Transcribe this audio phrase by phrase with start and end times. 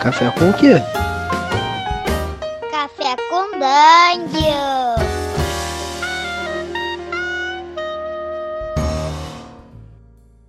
[0.00, 0.76] Café com o quê?
[2.70, 4.94] Café com Dungeon.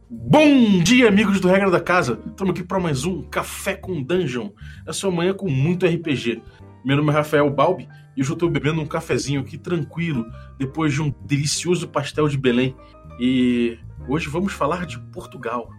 [0.10, 2.18] Bom dia, amigos do Regra da Casa!
[2.26, 4.52] Estamos aqui para mais um Café com Dungeon.
[4.88, 6.42] A sua manhã com muito RPG.
[6.86, 10.26] Meu nome é Rafael Balbi e hoje eu estou bebendo um cafezinho aqui tranquilo,
[10.58, 12.74] depois de um delicioso pastel de Belém.
[13.20, 13.78] E
[14.08, 15.70] hoje vamos falar de Portugal.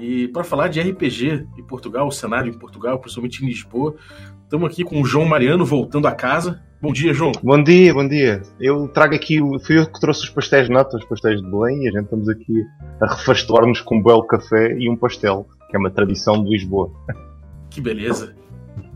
[0.00, 3.96] E para falar de RPG em Portugal, o cenário em Portugal, principalmente em Lisboa,
[4.44, 6.62] estamos aqui com o João Mariano voltando a casa.
[6.80, 7.32] Bom dia, João.
[7.42, 8.42] Bom dia, bom dia.
[8.60, 11.82] Eu trago aqui, fui eu que trouxe os pastéis de nata, os pastéis de Belém,
[11.82, 12.64] e a gente estamos aqui
[13.00, 16.90] a refastorar-nos com um belo café e um pastel, que é uma tradição de Lisboa.
[17.70, 18.34] Que beleza.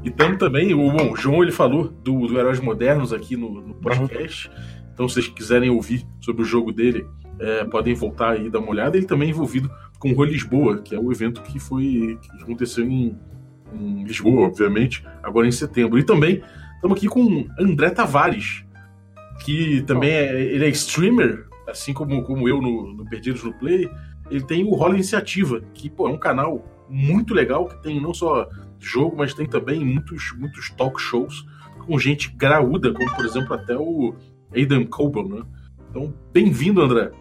[0.02, 3.60] E estamos também, o, bom, o João ele falou do, do Heróis Modernos aqui no,
[3.60, 4.50] no podcast.
[4.92, 7.06] Então, se vocês quiserem ouvir sobre o jogo dele,
[7.38, 8.96] é, podem voltar e dar uma olhada.
[8.96, 9.70] Ele também é envolvido
[10.02, 13.16] com o Lisboa, que é o evento que foi que aconteceu em,
[13.72, 15.96] em Lisboa, obviamente, agora em setembro.
[15.96, 16.42] E também
[16.74, 18.64] estamos aqui com André Tavares,
[19.44, 23.88] que também é, ele é streamer, assim como, como eu no, no Perdidos no Play.
[24.28, 28.12] Ele tem o Rola Iniciativa, que pô, é um canal muito legal, que tem não
[28.12, 28.48] só
[28.80, 31.46] jogo, mas tem também muitos, muitos talk shows
[31.86, 34.14] com gente graúda, como por exemplo até o
[34.52, 35.42] Aidan Coble, né?
[35.90, 37.12] Então, bem-vindo, André.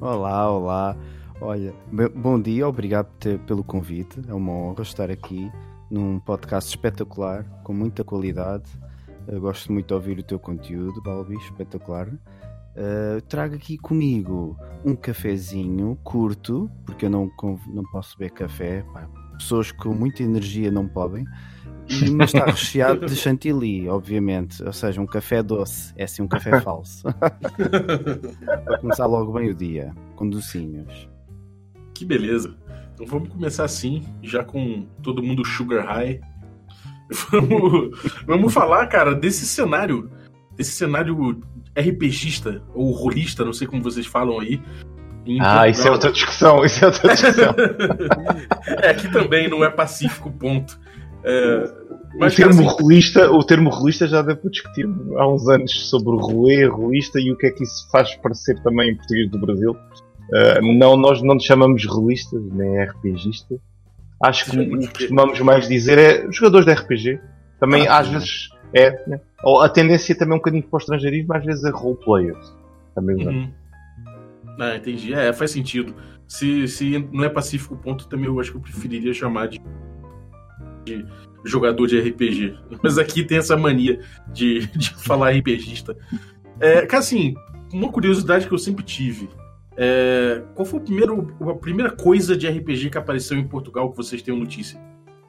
[0.00, 0.96] Olá, olá.
[1.44, 1.74] Olha,
[2.14, 3.08] bom dia, obrigado
[3.48, 4.22] pelo convite.
[4.28, 5.50] É uma honra estar aqui
[5.90, 8.70] num podcast espetacular, com muita qualidade.
[9.26, 12.06] Eu gosto muito de ouvir o teu conteúdo, Balbi, espetacular.
[12.06, 17.28] Uh, trago aqui comigo um cafezinho curto, porque eu não,
[17.66, 18.84] não posso beber café.
[18.92, 21.24] pá, pessoas com muita energia não podem.
[22.16, 24.62] Mas está recheado de chantilly, obviamente.
[24.62, 25.92] Ou seja, um café doce.
[25.96, 27.02] É assim um café falso.
[28.64, 31.10] Para começar logo bem o dia, com docinhos.
[31.94, 32.56] Que beleza.
[32.94, 36.20] Então vamos começar assim, já com todo mundo sugar high.
[37.30, 37.90] Vamos,
[38.26, 40.10] vamos falar, cara, desse cenário,
[40.56, 41.42] desse cenário
[41.78, 44.62] RPGista ou rolista, não sei como vocês falam aí.
[45.40, 47.54] Ah, isso é outra discussão, isso é outra discussão.
[48.82, 50.78] é, aqui também não é pacífico, ponto.
[51.22, 51.70] É,
[52.14, 54.86] o, mas, termo cara, assim, rolista, o termo rolista já deu para discutir
[55.16, 58.60] há uns anos sobre o rolê, rolista e o que é que isso faz parecer
[58.62, 59.76] também em português do Brasil.
[60.32, 63.56] Ah, não, nós não nos chamamos rolistas, nem RPGista.
[64.22, 67.20] Acho que o que costumamos mais dizer é jogadores de RPG.
[67.58, 68.12] Também Ah, às sim.
[68.12, 69.02] vezes é.
[69.06, 69.20] né?
[69.44, 72.56] Ou a tendência também um bocadinho para o estrangeirismo, às vezes é roleplayers.
[72.94, 73.44] Também usamos.
[73.44, 73.52] Uhum.
[74.58, 75.12] Ah, entendi.
[75.12, 75.94] É, faz sentido.
[76.26, 79.60] Se, se não é pacífico, ponto, também eu acho que eu preferiria chamar de,
[80.84, 81.04] de
[81.44, 82.56] jogador de RPG.
[82.82, 84.00] Mas aqui tem essa mania
[84.32, 85.96] de, de falar RPGista.
[86.60, 87.34] É, cara, assim,
[87.72, 89.28] uma curiosidade que eu sempre tive.
[89.76, 93.96] É, qual foi o primeiro, a primeira coisa de RPG que apareceu em Portugal que
[93.96, 94.80] vocês tenham notícia?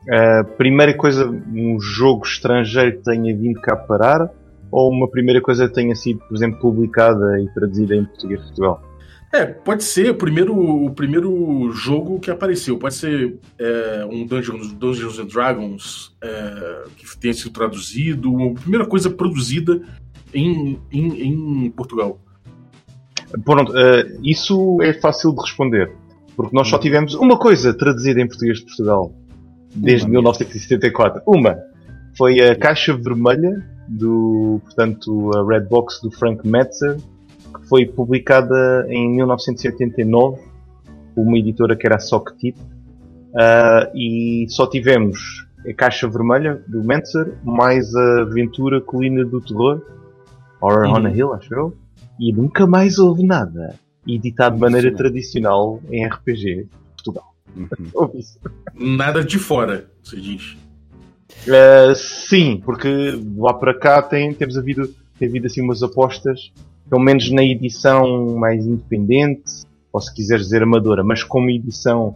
[0.09, 4.29] A primeira coisa, um jogo estrangeiro que tenha vindo cá parar,
[4.69, 8.47] ou uma primeira coisa que tenha sido, por exemplo, publicada e traduzida em português de
[8.47, 8.81] Portugal?
[9.31, 12.77] É, pode ser o primeiro, o primeiro jogo que apareceu.
[12.77, 18.29] Pode ser é, um Dungeons, Dungeons and Dragons é, que tenha sido traduzido.
[18.29, 19.81] A primeira coisa produzida
[20.33, 22.19] em, em, em Portugal.
[23.43, 25.91] Pronto, eh, isso é fácil de responder,
[26.35, 29.11] porque nós só tivemos uma coisa traduzida em português de Portugal
[29.75, 31.21] desde Uma 1974.
[31.25, 31.57] Uma
[32.17, 38.85] foi a Caixa Vermelha, do, portanto, a Red Box do Frank Metzer, que foi publicada
[38.89, 40.39] em 1989
[41.15, 42.57] por uma editora que era a Soctip.
[43.35, 49.81] Ah, e só tivemos a Caixa Vermelha do Metzer, mais a Aventura Colina do Terror,
[50.61, 51.15] Horror on a Uhum.
[51.15, 51.73] Hill, acho eu,
[52.19, 54.95] e nunca mais houve nada editado de maneira Sim.
[54.95, 56.67] tradicional em RPG.
[57.55, 57.67] Uhum.
[57.93, 58.39] Houve isso.
[58.75, 60.57] Nada de fora, você diz.
[61.47, 62.87] Uh, sim, porque
[63.37, 64.87] lá para cá tem, temos havido,
[65.17, 66.51] tem havido assim umas apostas,
[66.89, 72.15] pelo menos na edição mais independente, ou se quiseres dizer amadora, mas como edição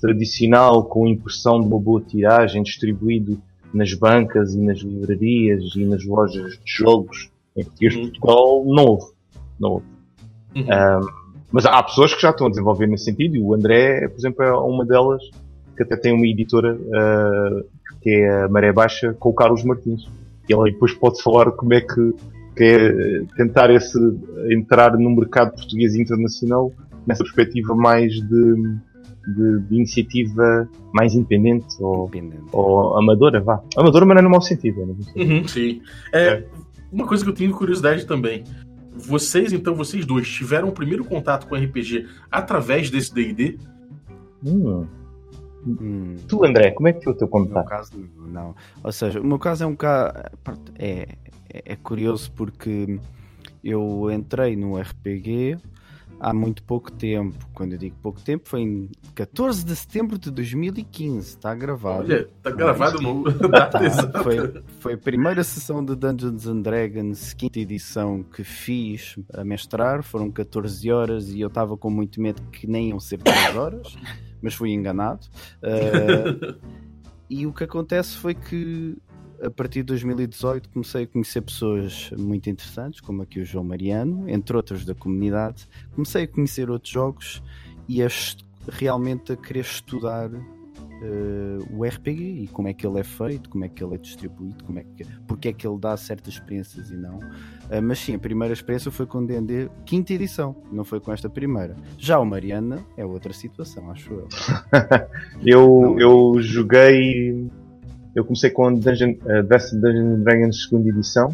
[0.00, 3.40] tradicional, com impressão de uma boa tiragem, distribuído
[3.74, 8.10] nas bancas e nas livrarias e nas lojas de jogos em português de Uhum.
[8.10, 9.15] Portugal, não houve.
[9.60, 9.82] Não.
[10.54, 10.62] Uhum.
[10.62, 14.18] Um, mas há pessoas que já estão a desenvolver nesse sentido, e o André, por
[14.18, 15.22] exemplo, é uma delas,
[15.76, 17.64] que até tem uma editora uh,
[18.00, 20.04] que é a Maré Baixa com o Carlos Martins.
[20.48, 22.14] E ele aí depois pode falar como é que,
[22.56, 23.98] que é tentar esse,
[24.50, 26.72] entrar no mercado português e internacional
[27.06, 28.54] nessa perspectiva mais de,
[29.34, 32.44] de, de iniciativa mais independente ou, Independente.
[32.52, 33.60] ou amadora, vá.
[33.76, 34.86] Amadora, mas não é no mau sentido.
[34.86, 34.94] né?
[35.16, 35.82] Uhum, sim.
[36.12, 36.44] É,
[36.92, 38.44] uma coisa que eu tenho curiosidade também.
[38.96, 43.58] Vocês, então, vocês dois, tiveram o primeiro contato com RPG através desse D&D?
[44.44, 44.86] Hum.
[45.66, 46.14] Hum.
[46.28, 47.68] Tu, André, como é que foi o teu No meu contato?
[47.68, 47.92] caso,
[48.28, 48.54] não.
[48.82, 50.14] Ou seja, o meu caso é um caso.
[50.78, 51.08] É,
[51.52, 53.00] é, é curioso porque
[53.64, 55.58] eu entrei no RPG
[56.20, 57.36] há muito pouco tempo.
[57.52, 61.28] Quando eu digo pouco tempo, foi em 14 de setembro de 2015.
[61.28, 62.04] Está gravado.
[62.04, 63.24] Olha, tá gravado no
[63.70, 69.44] Tá, foi, foi a primeira sessão de Dungeons and Dragons, quinta edição, que fiz a
[69.44, 70.02] mestrar.
[70.02, 73.96] Foram 14 horas e eu estava com muito medo que nem iam ser 3 horas,
[74.40, 75.26] mas fui enganado.
[75.62, 76.56] Uh,
[77.28, 78.96] e o que acontece foi que
[79.42, 84.28] a partir de 2018 comecei a conhecer pessoas muito interessantes, como aqui o João Mariano,
[84.28, 85.68] entre outros da comunidade.
[85.94, 87.42] Comecei a conhecer outros jogos
[87.88, 88.08] e a
[88.68, 90.30] realmente a querer estudar
[91.02, 93.98] eh, o RPG e como é que ele é feito, como é que ele é
[93.98, 97.20] distribuído, como é que, porque é que ele dá certas experiências e não.
[97.70, 101.28] Eh, mas sim, a primeira experiência foi com D&D quinta edição, não foi com esta
[101.28, 101.76] primeira.
[101.98, 104.28] Já o Mariana é outra situação, acho eu.
[105.44, 107.48] Eu, eu joguei.
[108.16, 111.28] Eu comecei com a Dungeon, a Best Dungeons and Dragons segunda edição.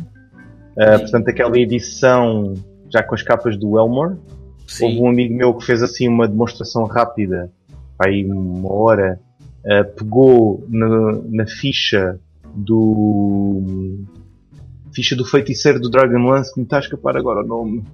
[0.77, 2.55] Uh, portanto, aquela edição
[2.91, 4.17] já com as capas do Elmore.
[4.81, 5.01] Houve Sim.
[5.03, 7.51] um amigo meu que fez assim uma demonstração rápida,
[7.99, 9.21] aí uma hora,
[9.65, 12.19] uh, pegou na, na ficha
[12.55, 14.01] do.
[14.93, 17.85] ficha do feiticeiro do Dragonlance, que me está a escapar agora o nome.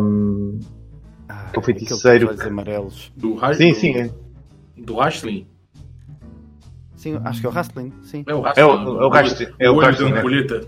[0.00, 0.60] Um,
[1.28, 3.12] Ah, Que é o feiticeiro olhos amarelos.
[3.16, 4.10] Do, Ra- sim, do, sim, é,
[4.76, 5.46] Do Rastlin.
[7.04, 8.24] Sim, acho que é o Rastlin, sim.
[8.26, 8.64] É o é Rastlin.
[8.64, 9.46] o, é o Rastlin.
[9.58, 10.18] É o olho Rastlin, é.
[10.18, 10.60] ampulheta.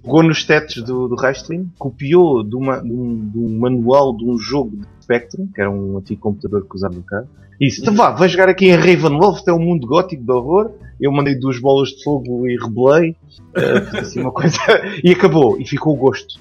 [0.00, 4.24] pegou nos tetos do, do Rastlin, copiou de, uma, de, um, de um manual de
[4.24, 7.24] um jogo de Spectrum, que era um antigo computador que usava cá,
[7.60, 10.70] e disse: então vá, vai jogar aqui em Ravenloft, é um mundo gótico de horror.
[11.00, 13.16] Eu mandei duas bolas de fogo e rebelei,
[13.56, 14.56] eh, assim uma coisa,
[15.02, 16.38] e acabou, e ficou o gosto.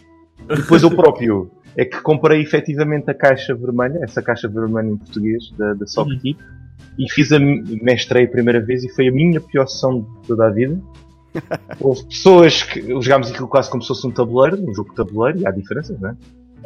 [0.47, 5.51] Depois eu próprio é que comprei efetivamente a caixa vermelha, essa caixa vermelha em português,
[5.57, 6.37] da, da Softkey,
[6.97, 10.47] e fiz a mestrei a primeira vez e foi a minha pior sessão de toda
[10.47, 10.79] a vida.
[11.79, 15.39] Houve pessoas que jogámos aquilo quase como se fosse um tabuleiro, um jogo de tabuleiro,
[15.39, 16.15] e há diferenças, não é?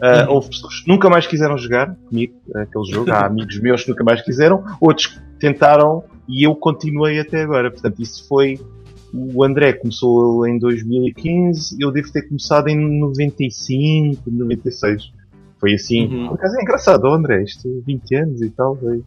[0.02, 0.36] Ah, Uhum.
[0.36, 4.04] Houve pessoas que nunca mais quiseram jogar comigo aquele jogo, há amigos meus que nunca
[4.04, 7.72] mais quiseram, outros que tentaram e eu continuei até agora.
[7.72, 8.60] Portanto, isso foi.
[9.14, 15.12] O André começou em 2015, eu devo ter começado em 95, 96.
[15.60, 16.08] Foi assim.
[16.08, 16.28] Uhum.
[16.30, 18.78] Por acaso é engraçado, André, isto 20 anos e tal.
[18.78, 19.02] foi-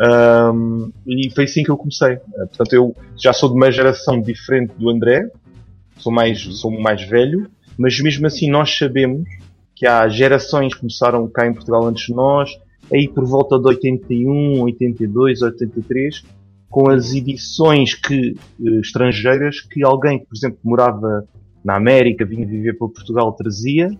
[0.00, 2.14] Ahm, e foi assim que eu comecei.
[2.38, 5.30] Ah, Portanto, eu já sou de uma geração diferente do André,
[5.98, 7.46] sou mais, sou mais velho,
[7.78, 9.28] mas mesmo assim nós sabemos
[9.74, 12.50] que há gerações que começaram cá em Portugal antes de nós,
[12.92, 16.22] aí por volta de 81, 82, 83,
[16.68, 18.34] com as edições que,
[18.64, 21.24] eh, estrangeiras que alguém que, por exemplo, morava
[21.64, 23.90] na América, vinha viver para Portugal, trazia,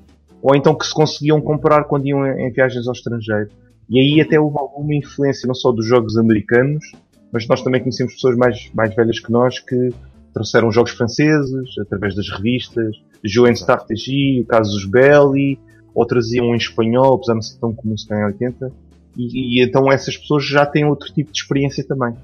[0.42, 3.50] ou então que se conseguiam comprar quando iam em viagens ao estrangeiro.
[3.88, 6.84] E aí até houve alguma influência não só dos jogos americanos,
[7.32, 9.90] mas nós também conhecemos pessoas mais, mais velhas que nós que
[10.32, 15.58] trouxeram jogos franceses através das revistas, Joen Strategy, o Casus Belli,
[15.94, 18.72] ou traziam em espanhol, apesar de não ser tão comum se calhar em 80.
[19.16, 22.14] E, e então essas pessoas já têm outro tipo de experiência também.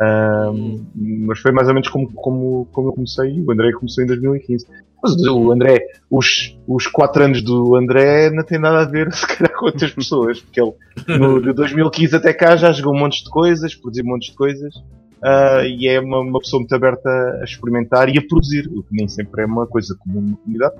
[0.00, 4.06] Ahm, mas foi mais ou menos como, como, como eu comecei, o André começou em
[4.06, 4.66] 2015.
[5.02, 5.78] Mas o André,
[6.10, 9.92] os, os 4 anos do André não tem nada a ver se calhar com outras
[9.92, 10.72] pessoas, porque ele
[11.18, 14.36] no, de 2015 até cá já jogou um monte de coisas, produziu um monte de
[14.36, 14.74] coisas,
[15.22, 17.08] ah, e é uma, uma pessoa muito aberta
[17.40, 20.76] a experimentar e a produzir, o que nem sempre é uma coisa comum na comunidade.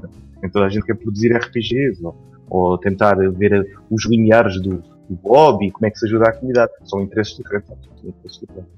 [0.53, 2.17] toda a gente quer produzir RPGs ou,
[2.49, 6.73] ou tentar ver os lineares do, do hobby, como é que se ajuda a comunidade.
[6.85, 7.69] São interesses diferentes.
[7.69, 8.73] São interesses diferentes.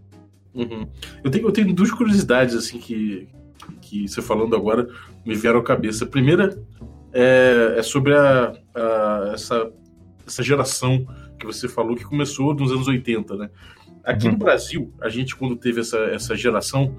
[0.54, 0.86] Uhum.
[1.22, 3.28] Eu, tenho, eu tenho duas curiosidades, assim, que,
[3.80, 4.88] que você falando agora
[5.24, 6.04] me vieram à cabeça.
[6.04, 6.60] A primeira
[7.12, 9.70] é, é sobre a, a- essa,
[10.26, 11.06] essa geração
[11.38, 13.50] que você falou que começou nos anos 80, né?
[14.04, 14.32] Aqui Uhum.
[14.32, 16.94] no Brasil, a gente, quando teve essa, essa geração,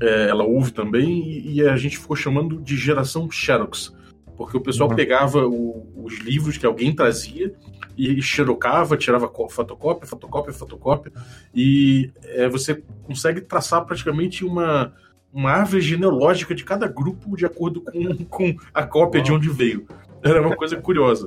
[0.00, 3.92] é, ela houve também, e, e a gente ficou chamando de geração Xerox.
[4.36, 4.96] Porque o pessoal Uhum.
[4.96, 7.54] pegava o- os livros que alguém trazia
[7.96, 11.12] e xerocava, tirava fotocópia, fotocópia, fotocópia,
[11.54, 14.92] e é, você consegue traçar praticamente uma,
[15.34, 19.86] uma árvore genealógica de cada grupo de acordo com, com a cópia de onde veio.
[20.22, 21.26] Era uma coisa curiosa.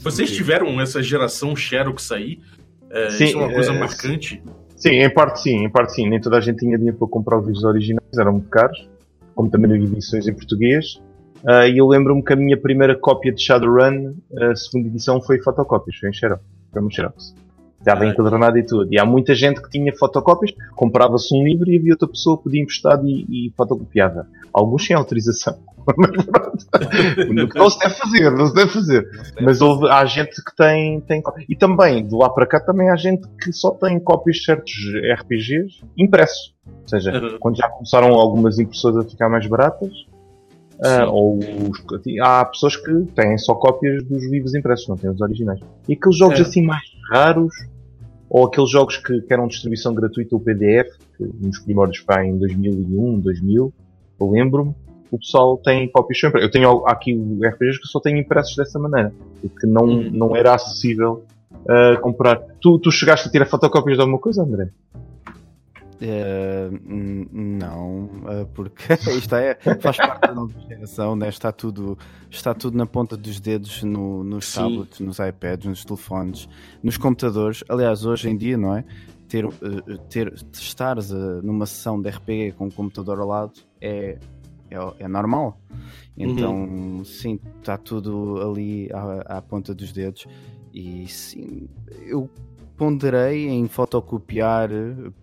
[0.00, 2.40] Vocês tiveram essa geração Xerox aí?
[2.90, 4.42] É, Sim, isso é uma coisa é, marcante.
[4.74, 6.08] Sim, em parte sim, em parte sim.
[6.08, 8.88] Nem toda a gente tinha dinheiro para comprar os livros originais, eram muito caros,
[9.34, 11.00] como também havia edições em português.
[11.46, 15.40] Ah, e eu lembro-me que a minha primeira cópia de Shadowrun, a segunda edição, foi
[15.40, 16.42] fotocópias, foi em Xerox.
[16.72, 17.34] Foi uma Xerox.
[17.98, 18.88] Vem encadernado e tudo.
[18.92, 22.44] E há muita gente que tinha fotocópias, comprava-se um livro e havia outra pessoa que
[22.44, 24.26] podia emprestado e, e fotocopiava.
[24.52, 25.56] Alguns sem autorização.
[25.96, 27.54] Mas pronto.
[27.56, 29.06] não se deve fazer, não se deve fazer.
[29.40, 31.22] Mas houve, há gente que tem, tem.
[31.48, 34.72] E também, de lá para cá, também há gente que só tem cópias de certos
[35.20, 36.54] RPGs impressos.
[36.66, 37.38] Ou seja, Uhum.
[37.40, 39.90] quando já começaram algumas impressoras a ficar mais baratas,
[40.82, 41.02] Sim.
[41.10, 41.82] ou os-
[42.22, 45.60] há pessoas que têm só cópias dos livros impressos, não têm os originais.
[45.88, 46.42] E aqueles jogos É.
[46.42, 47.54] assim mais raros,
[48.28, 52.38] ou aqueles jogos que, que eram distribuição gratuita ou PDF, que nos primórdios pá, em
[52.38, 53.72] 2001, 2000,
[54.20, 54.74] eu lembro-me,
[55.10, 56.42] o pessoal tem cópias sempre.
[56.44, 59.12] Eu tenho aqui RPGs que só tenho impressos dessa maneira,
[59.42, 60.10] e que não, Uhum.
[60.12, 61.24] não era acessível
[61.68, 62.40] ah, comprar.
[62.60, 64.68] Tu, tu chegaste a tirar fotocópias de alguma coisa, André?
[66.00, 71.28] N- não, eh, porque isto é, faz parte da nova geração, né?
[71.28, 71.98] está, tudo,
[72.30, 74.60] está tudo na ponta dos dedos no- nos Sim.
[74.60, 76.48] tablets, nos iPads, nos telefones,
[76.82, 77.64] nos computadores.
[77.68, 78.84] Aliás, hoje em dia, não é?
[79.28, 84.18] Ter, eh, ter, estares numa sessão de RPG com o computador ao lado é,
[84.70, 85.60] é, é normal.
[86.16, 90.26] Então, sim, está tudo ali à, à ponta dos dedos.
[90.74, 91.68] E sim,
[92.06, 92.28] eu
[92.78, 94.70] ponderei em fotocopiar,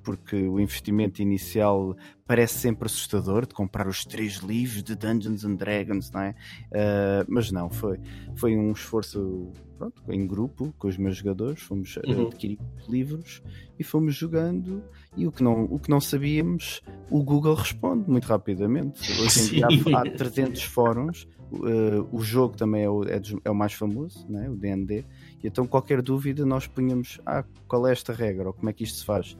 [0.03, 1.95] porque o investimento inicial
[2.27, 6.35] parece sempre assustador de comprar os três livros de Dungeons and Dragons, não é?
[6.73, 7.97] Ah, mas não, foi,
[8.35, 12.27] foi um esforço pronto, em grupo com os meus jogadores, fomos Uhum.
[12.27, 12.59] adquirir
[12.89, 13.41] livros
[13.79, 14.83] e fomos jogando.
[15.15, 19.01] E o que, não, o que não sabíamos, o Google responde muito rapidamente.
[19.21, 21.25] Hoje em dia há, há 300 fóruns.
[21.51, 24.49] uh, o jogo também é o, é dos- é o mais famoso, né?
[24.49, 25.05] o DND.
[25.47, 28.99] Então, qualquer dúvida, nós punhamos: ah, qual é esta regra ou como é que isto
[28.99, 29.37] se faz?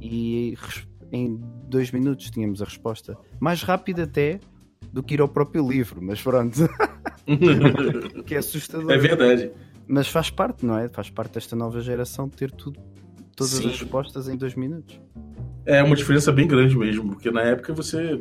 [0.00, 0.56] E
[1.12, 3.16] em dois minutos tínhamos a resposta.
[3.38, 4.40] Mais rápida até
[4.92, 6.68] do que ir ao próprio livro, mas pronto,
[8.26, 8.90] que é assustador.
[8.90, 9.50] é verdade.
[9.86, 10.88] Mas faz parte, não é?
[10.88, 12.78] Faz parte desta nova geração ter tudo,
[13.36, 13.68] todas Sim.
[13.68, 15.00] as respostas em dois minutos.
[15.64, 18.20] É uma diferença bem grande mesmo, porque na época você.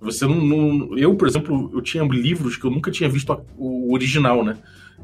[0.00, 3.94] Você não, não- Eu, por exemplo, eu tinha livros que eu nunca tinha visto o
[3.94, 4.56] original, né?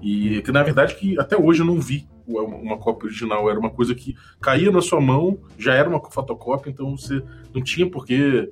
[0.02, 3.48] E que na verdade que até hoje eu não vi o- uma cópia original.
[3.50, 7.22] Era uma coisa que caía na sua mão, já era uma fotocópia, então você
[7.54, 8.48] não tinha porque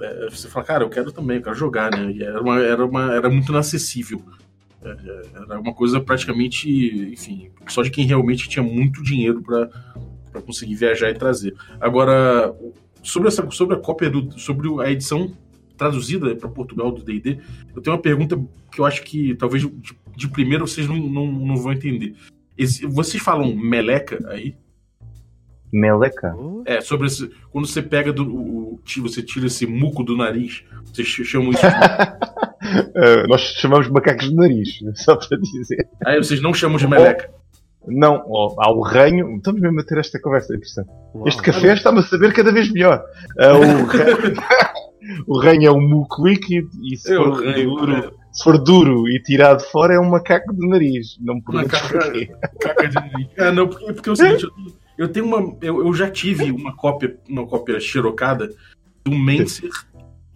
[0.00, 2.10] é, você fala, cara, eu quero também, eu quero jogar, né?
[2.12, 4.20] E era, uma, era, uma, era muito inacessível.
[4.82, 6.68] É, é, Era uma coisa praticamente,
[7.12, 9.70] enfim, só de quem realmente tinha muito dinheiro para
[10.42, 11.54] conseguir viajar e trazer.
[11.80, 12.54] Agora,
[13.02, 14.38] sobre, essa, sobre a cópia do.
[14.38, 15.32] sobre a edição
[15.76, 17.38] traduzida para Portugal do DD,
[17.74, 18.40] eu tenho uma pergunta
[18.70, 19.72] que eu acho que talvez de,
[20.16, 22.14] de primeiro vocês não, não, não vão entender.
[22.56, 24.54] Esse- vocês falam meleca aí?
[25.72, 26.34] Meleca?
[26.66, 27.28] É, sobre esse.
[27.50, 28.24] Quando você pega do.
[28.24, 31.60] o- você tira esse muco do nariz, vocês ch- chamam isso.
[31.60, 32.18] de- Ah,
[33.28, 35.88] nós chamamos macacos de nariz, só para dizer.
[36.06, 37.28] aí vocês não chamam de meleca.
[37.86, 39.36] Não, ó, há o ranho.
[39.36, 40.88] Estamos mesmo a ter esta conversa, é interessante.
[41.14, 41.26] Uau.
[41.28, 43.02] Este café está-me a saber cada vez melhor.
[43.38, 44.34] Ah, o, ranho,
[45.26, 49.08] o ranho é um muco líquido e se É, for, ranho, duro, se for duro
[49.08, 51.18] e tirado fora é um macaco de nariz.
[51.20, 52.30] Não me perguntes porquê.
[52.60, 53.28] Caca de nariz.
[53.38, 54.50] Ah, não, porque, porque é o seguinte, eu,
[54.98, 55.56] eu tenho uma.
[55.60, 58.48] Eu, eu já tive uma cópia, uma cópia xerocada
[59.04, 59.70] do Menser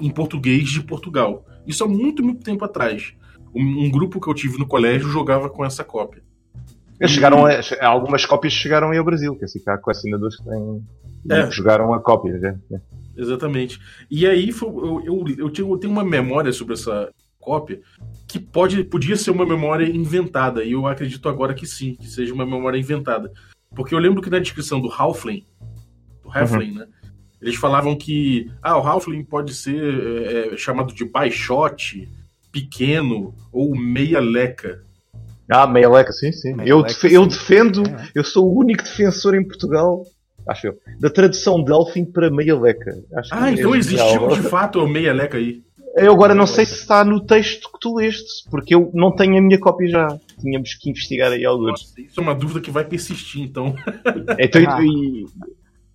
[0.00, 1.44] em português de Portugal.
[1.66, 3.14] Isso há muito, muito tempo atrás.
[3.54, 6.22] Um, um grupo que eu tive no colégio jogava com essa cópia.
[7.00, 7.52] Eles chegaram a,
[7.86, 10.84] algumas cópias chegaram aí ao Brasil, que assim, que há colecionadores que têm.
[11.30, 11.46] É.
[11.46, 12.38] que jogaram a cópia.
[12.40, 12.80] Já.
[13.18, 13.80] Exatamente.
[14.08, 17.10] E aí foi- eu, eu, eu, tenho, eu tenho uma memória sobre essa
[17.40, 17.80] cópia
[18.28, 20.62] que pode, podia ser uma memória inventada.
[20.64, 23.32] E eu acredito agora que sim, que seja uma memória inventada.
[23.74, 25.44] Porque eu lembro que na descrição do Halfling,
[26.22, 26.86] do Halfling, né?
[27.40, 32.08] Eles falavam que ah, o Halfling pode ser é, é, chamado de baixote,
[32.50, 34.84] pequeno ou meia leca.
[35.48, 36.54] Ah, meia leca, sim, sim.
[36.54, 37.28] Meia eu, leca, eu sim.
[37.28, 38.08] defendo, É.
[38.14, 40.04] eu sou o único defensor em Portugal,
[40.48, 42.90] acho eu, da tradução de Elfin para meia leca.
[43.14, 44.28] Acho Ah, que então é existiu genial.
[44.34, 45.62] de fato a meia leca aí.
[45.96, 49.36] Eu agora não sei se está no texto que tu leste, porque eu não tenho
[49.38, 50.18] a minha cópia já.
[50.40, 51.92] Tínhamos que investigar aí alguns.
[51.98, 53.74] Isso é uma dúvida que vai persistir, então.
[54.38, 54.80] Então, Ah.
[54.82, 55.24] e,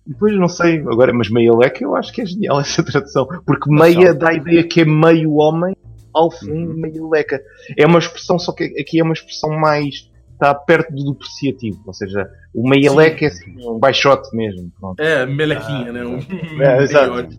[0.06, 3.70] depois não sei, agora, mas meia leca eu acho que é genial essa tradução, porque
[3.70, 5.74] Mas meia dá a ideia que é meio homem,
[6.12, 6.74] alfim, Uhum.
[6.74, 7.40] meio leca.
[7.78, 10.10] É uma expressão, só que aqui é uma expressão mais.
[10.44, 12.96] Está perto do depreciativo, ou seja, o meia Sim.
[12.96, 14.70] leca é assim, um baixote mesmo.
[14.78, 15.00] Pronto.
[15.00, 16.04] É, melequinha, né?
[16.04, 16.18] Um
[16.62, 17.36] É, exato.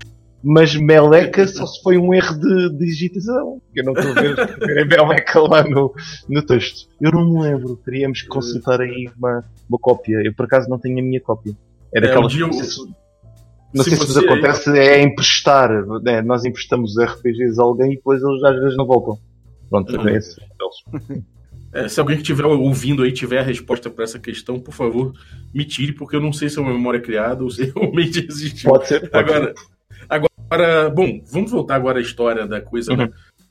[0.48, 3.60] Mas Meleca só se foi um erro de, de digitação.
[3.74, 5.92] que Eu não estou a ver escrever Meleca lá no,
[6.30, 6.88] no texto.
[7.02, 7.76] Eu não me lembro.
[7.78, 10.22] Teríamos que consultar aí uma, uma cópia.
[10.24, 11.52] Eu por acaso não tenho a minha cópia.
[11.92, 12.76] É É, daquelas um não sei se-
[13.90, 15.70] sei vos você- acontece, é emprestar.
[16.04, 16.22] né?
[16.22, 19.18] Nós emprestamos RPGs a alguém e depois eles às vezes não voltam.
[19.68, 21.26] Pronto, é esse deles.
[21.76, 25.14] É, se alguém que estiver ouvindo aí tiver a resposta para essa questão, por favor,
[25.54, 28.72] me tire, porque eu não sei se é uma memória criada ou se realmente existiu.
[28.72, 29.10] Pode ser.
[29.10, 29.66] Pode agora, ser.
[30.10, 32.92] agora, bom, vamos voltar agora à história da coisa.
[32.92, 33.00] Uhum.
[33.00, 33.10] Né?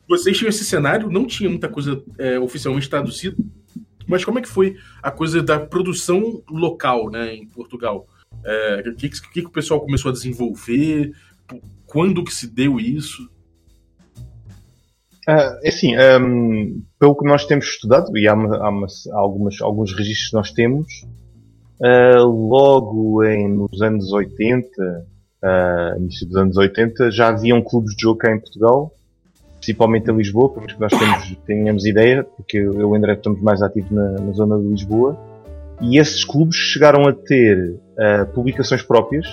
[0.08, 3.36] Vocês tinham esse cenário, não tinha muita coisa é, oficialmente traduzida,
[4.06, 8.08] mas como é que foi a coisa da produção local, né, em Portugal?
[8.42, 11.12] É, o que, que, que o pessoal começou a desenvolver?
[11.84, 13.30] Quando que se deu isso?
[15.26, 19.92] Ah, é assim, um, pelo que nós temos estudado, e há, há, há algumas, alguns
[19.96, 21.06] registros que nós temos,
[21.80, 24.68] uh, logo em, nos anos 80,
[25.42, 28.92] uh, início dos anos 80, já haviam clubes de jogo cá em Portugal,
[29.56, 33.40] principalmente em Lisboa, pelo que nós temos, tenhamos ideia, porque eu e o André estamos
[33.40, 35.18] mais ativos na, na, zona de Lisboa,
[35.80, 39.26] e esses clubes chegaram a ter uh, publicações próprias,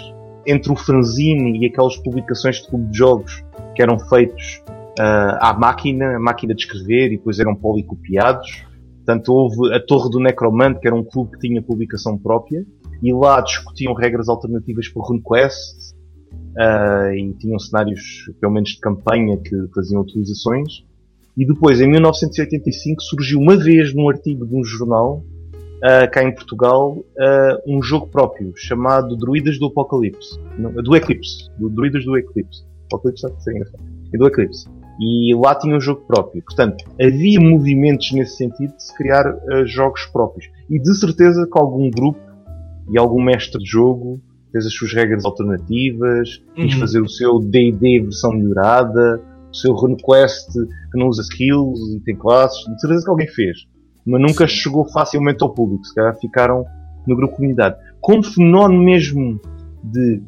[0.47, 3.43] entre o fanzine e aquelas publicações de clube de jogos
[3.75, 4.63] que eram feitos
[4.99, 8.63] uh, à máquina, a máquina de escrever, e depois eram policopiados.
[8.97, 12.65] Portanto, houve a Torre do Necromante, que era um clube que tinha publicação própria,
[13.01, 15.95] e lá discutiam regras alternativas para RuneQuest,
[16.31, 20.83] uh, e tinham cenários, pelo menos de campanha, que faziam utilizações.
[21.35, 25.23] E depois, em 1985, surgiu uma vez num artigo de um jornal,
[25.77, 30.39] uh, cá em Portugal, uh, um jogo próprio, chamado Druidas do Apocalipse.
[30.59, 31.49] Não, do Eclipse.
[31.57, 32.63] Do Druidas do Eclipse.
[32.85, 33.83] Apocalipse seria engraçado.
[34.13, 34.67] E do Eclipse
[35.01, 36.43] e lá tinha um jogo próprio.
[36.43, 40.47] Portanto, havia movimentos nesse sentido de se criar uh, jogos próprios.
[40.69, 42.19] E de certeza que algum grupo
[42.87, 46.67] e algum mestre de jogo fez as suas regras alternativas, uhum.
[46.67, 49.19] quis fazer o seu D&D versão melhorada,
[49.51, 52.63] o seu RuneQuest que não usa skills e tem classes.
[52.71, 53.57] De certeza que alguém fez.
[54.05, 55.83] Mas nunca chegou facilmente ao público.
[55.83, 56.63] Se calhar ficaram
[57.07, 57.75] no grupo comunidade.
[57.99, 59.39] Como fenómeno mesmo
[59.83, 60.21] de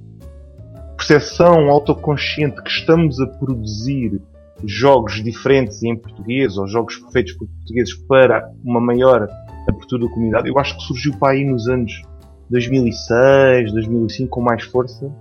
[0.97, 4.19] percepção autoconsciente que estamos a produzir
[4.65, 9.27] jogos diferentes em português ou jogos feitos por portugueses para uma maior
[9.67, 10.49] abertura da comunidade.
[10.49, 12.01] Eu acho que surgiu para aí nos anos
[12.49, 15.11] 2006, 2005 com mais força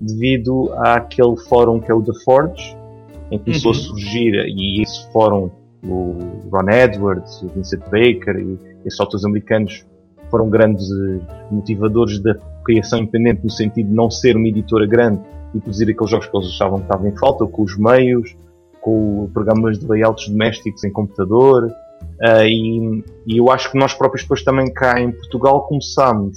[0.00, 2.76] devido àquele fórum que é o The Forge,
[3.30, 3.78] em que começou uhum.
[3.78, 5.50] a surgir, e esse fórum,
[5.84, 6.16] o
[6.50, 9.84] Ron Edwards, o Vincent Baker e esses autores americanos
[10.30, 15.20] foram grandes eh, motivadores da criação independente no sentido de não ser uma editora grande
[15.54, 18.36] e produzir aqueles jogos que eles achavam que estavam em falta, com os meios,
[18.80, 21.70] com programas de layouts domésticos em computador.
[22.20, 26.36] Uh, e, e, eu acho que nós próprios depois também cá em Portugal começámos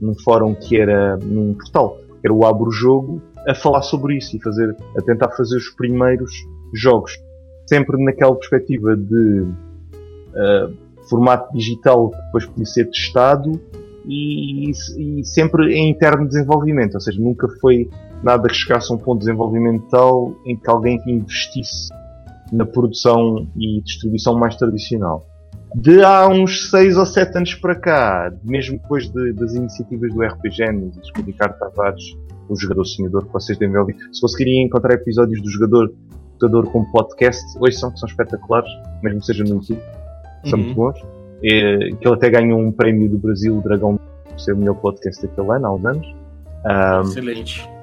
[0.00, 4.36] num fórum que era num portal, que era o Abro Jogo, a falar sobre isso
[4.36, 6.32] e fazer, a tentar fazer os primeiros
[6.72, 7.18] jogos.
[7.66, 10.72] Sempre naquela perspectiva de uh,
[11.08, 13.60] formato digital que depois podia ser testado
[14.06, 17.88] e, e, sempre em interno desenvolvimento, ou seja, nunca foi
[18.22, 21.88] nada que chegasse a um ponto desenvolvimental em que alguém investisse
[22.52, 25.26] na produção e distribuição mais tradicional.
[25.74, 30.22] De há uns 6 ou 7 anos para cá, mesmo depois de, das iniciativas do
[30.22, 32.02] RPG Genesis, com o Ricardo Tavares,
[32.48, 35.92] o jogador sonhador que vocês devem ouvir, se conseguirem encontrar episódios do jogador,
[36.40, 38.70] jogador com podcast, hoje são, que são espetaculares,
[39.02, 39.80] mesmo que seja no YouTube,
[40.46, 40.64] são uhum.
[40.64, 40.98] muito bons.
[41.44, 44.74] É, que ele até ganhou um prémio do Brasil, o Dragão, por ser o melhor
[44.76, 46.14] podcast daquele ano, há uns anos.
[46.64, 47.77] Um, Excelente.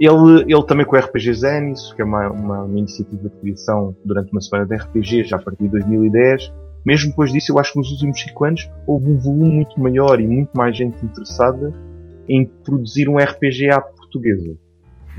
[0.00, 3.94] Ele, ele também com o RPG Zenis, que é uma, uma, uma, iniciativa de criação
[4.02, 6.50] durante uma semana de RPG, já a partir de 2010.
[6.86, 10.18] Mesmo depois disso, eu acho que nos últimos 5 anos houve um volume muito maior
[10.18, 11.74] e muito mais gente interessada
[12.26, 14.56] em produzir um RPG à portuguesa.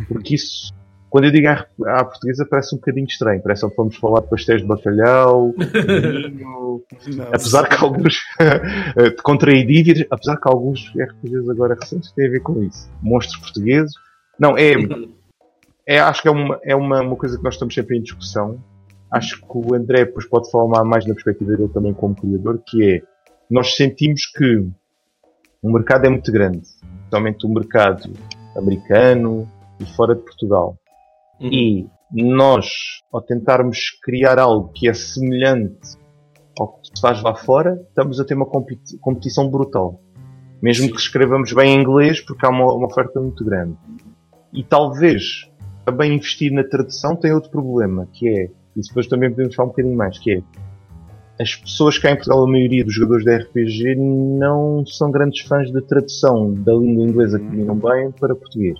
[0.08, 0.74] Porque isso,
[1.12, 3.40] quando eu digo à, portuguesa, parece um bocadinho estranho.
[3.44, 6.82] Parece que vamos falar de pastéis de bacalhau, vinho,
[7.28, 8.16] apesar que alguns,
[8.98, 12.90] de contrair dívidas, apesar que alguns RPGs agora recentes têm a ver com isso.
[13.04, 13.94] Monstros portugueses,
[14.42, 14.74] não, é,
[15.86, 18.60] é acho que é, uma, é uma, uma coisa que nós estamos sempre em discussão.
[19.12, 22.96] Acho que o André depois pode falar mais na perspectiva dele também como criador, que
[22.96, 23.02] é,
[23.52, 24.68] nós sentimos que
[25.62, 28.12] o mercado é muito grande, especialmente o mercado
[28.58, 29.48] americano
[29.80, 30.76] e fora de Portugal.
[31.40, 31.50] Uhum.
[31.52, 32.66] E nós,
[33.14, 36.00] ao tentarmos criar algo que é semelhante
[36.60, 40.02] ao que se faz lá fora, estamos a ter uma competição brutal.
[40.64, 40.94] Mesmo Sim.
[40.94, 43.78] que escrevamos bem em inglês, porque há uma, uma oferta muito grande.
[44.54, 45.50] E talvez
[45.86, 49.70] também investir na tradução tem outro problema, que é, e depois também podemos falar um
[49.72, 50.44] bocadinho mais, que é
[51.42, 55.42] as pessoas que há em Portugal, a maioria dos jogadores de RPG, não são grandes
[55.42, 58.78] fãs da tradução da língua inglesa que dominam bem para português.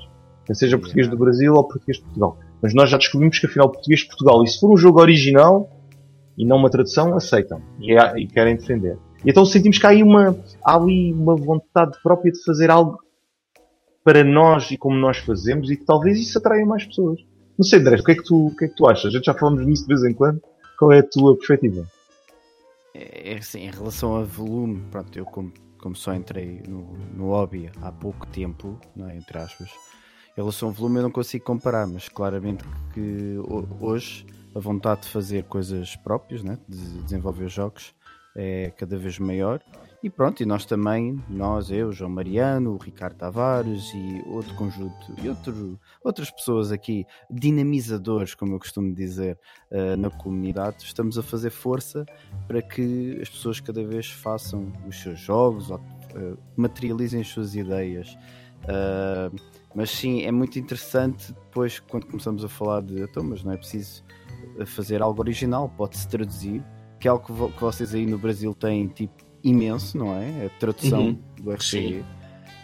[0.54, 2.38] Seja português do Brasil ou português de Portugal.
[2.62, 5.70] Mas nós já descobrimos que afinal português de Portugal, e se for um jogo original
[6.38, 8.98] e não uma tradução, aceitam e, e querem defender.
[9.26, 13.00] E então sentimos que há, aí uma, há ali uma vontade própria de fazer algo
[14.04, 17.20] para nós e como nós fazemos e que talvez isso atraia mais pessoas.
[17.58, 19.06] Não sei, André, o que é que tu, o que é que tu achas?
[19.06, 20.42] A gente já falamos nisso de vez em quando.
[20.78, 21.86] Qual é a tua perspectiva?
[22.94, 27.28] é, é assim, em relação a volume, pronto, eu como, como só entrei no, no
[27.28, 29.70] hobby há pouco tempo, não é, entre aspas,
[30.32, 33.38] em relação ao volume eu não consigo comparar, mas claramente que
[33.80, 37.94] hoje a vontade de fazer coisas próprias, né, de desenvolver jogos,
[38.36, 39.62] é cada vez maior.
[40.04, 45.14] E pronto, e nós também, nós, eu, João Mariano, o Ricardo Tavares e outro conjunto,
[45.22, 49.38] e outro, outras pessoas aqui, dinamizadores, como eu costumo dizer,
[49.70, 52.04] uh, na comunidade, estamos a fazer força
[52.48, 57.54] para que as pessoas cada vez façam os seus jogos, ou, uh, materializem as suas
[57.54, 58.18] ideias.
[58.64, 59.40] Uh,
[59.76, 63.58] mas sim, é muito interessante depois quando começamos a falar de então, mas não é
[63.58, 64.04] preciso
[64.66, 66.64] fazer algo original, pode-se traduzir,
[67.00, 70.46] que é algo que, vo que vocês aí no Brasil têm tipo imenso, não é?
[70.46, 71.20] A tradução uhum.
[71.42, 71.64] do RPG.
[71.64, 72.06] Sim.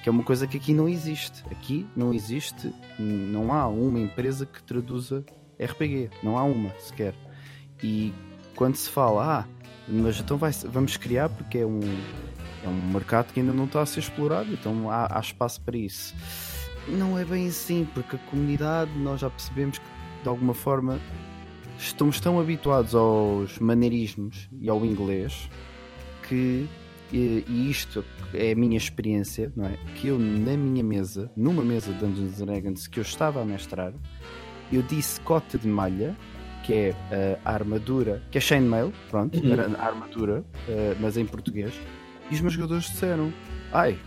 [0.03, 1.43] Que é uma coisa que aqui não existe.
[1.51, 5.25] Aqui não existe, não há uma empresa que traduza
[5.59, 6.09] RPG.
[6.23, 7.13] Não há uma sequer.
[7.83, 8.13] E
[8.55, 11.79] quando se fala, ah, mas então vai, vamos criar porque é um,
[12.63, 15.77] é um mercado que ainda não está a ser explorado, então há, há espaço para
[15.77, 16.15] isso.
[16.87, 19.85] Não é bem assim, porque a comunidade nós já percebemos que
[20.23, 20.99] de alguma forma
[21.77, 25.49] estamos tão habituados aos maneirismos e ao inglês
[26.27, 26.67] que,
[27.11, 29.77] e, isto é a minha experiência, não é?
[29.95, 33.93] Que eu, na minha mesa, numa mesa de Dungeons Dragons que eu estava a mestrar,
[34.71, 36.15] eu disse cota de malha,
[36.63, 36.95] que é
[37.45, 39.75] a armadura, que é chainmail, pronto, uhum.
[39.77, 41.73] a armadura, uh, mas em português,
[42.29, 43.31] e os meus jogadores disseram:
[43.71, 43.97] Ai,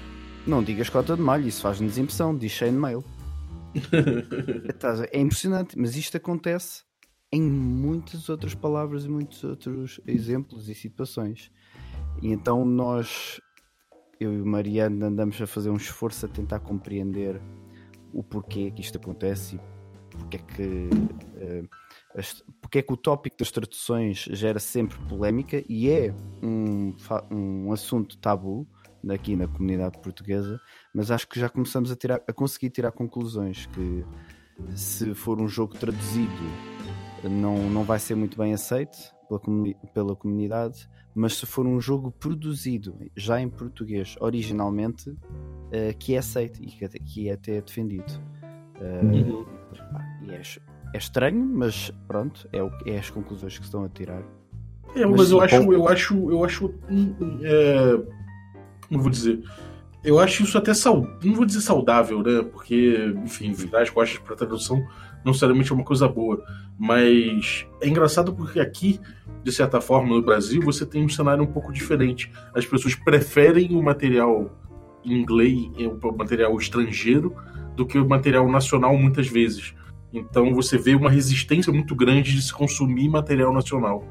[0.46, 3.02] não digas cota de malha, isso faz-nos impressão, diz chainmail.
[5.10, 6.82] é impressionante, mas isto acontece
[7.32, 11.50] em muitas outras palavras e muitos outros exemplos e situações.
[12.22, 13.40] E então nós,
[14.18, 17.40] eu e o Mariano, andamos a fazer um esforço a tentar compreender
[18.12, 19.60] o porquê que isto acontece e
[20.10, 20.88] porque é que,
[22.14, 26.94] as, porque é que o tópico das traduções gera sempre polémica e é um,
[27.30, 28.66] um assunto tabu
[29.08, 30.60] aqui na comunidade portuguesa,
[30.92, 34.04] mas acho que já começamos a, tirar, a conseguir tirar conclusões que
[34.74, 36.30] se for um jogo traduzido
[37.24, 38.98] não, não vai ser muito bem aceito
[39.38, 46.14] pela, pela comunidade mas se for um jogo produzido já em português originalmente, uh, que
[46.14, 48.12] é aceito e que, que é até defendido.
[48.80, 49.46] Uh, uhum.
[50.22, 50.40] e é,
[50.94, 54.22] é, estranho, mas pronto, é, o, é as conclusões que estão a tirar.
[54.94, 56.74] É, mas, mas eu, acho, eu acho, eu acho,
[57.42, 58.02] é,
[58.88, 59.42] não vou dizer,
[60.02, 62.42] eu acho isso até saudável, não vou dizer saudável, né?
[62.50, 64.82] Porque, enfim, virar as costas para tradução
[65.24, 66.42] não necessariamente é uma coisa boa,
[66.78, 69.00] mas é engraçado porque aqui
[69.42, 72.30] de certa forma, no Brasil, você tem um cenário um pouco diferente.
[72.54, 74.50] As pessoas preferem o material
[75.04, 75.70] inglês,
[76.02, 77.34] o material estrangeiro,
[77.74, 79.74] do que o material nacional muitas vezes.
[80.12, 84.04] Então você vê uma resistência muito grande de se consumir material nacional.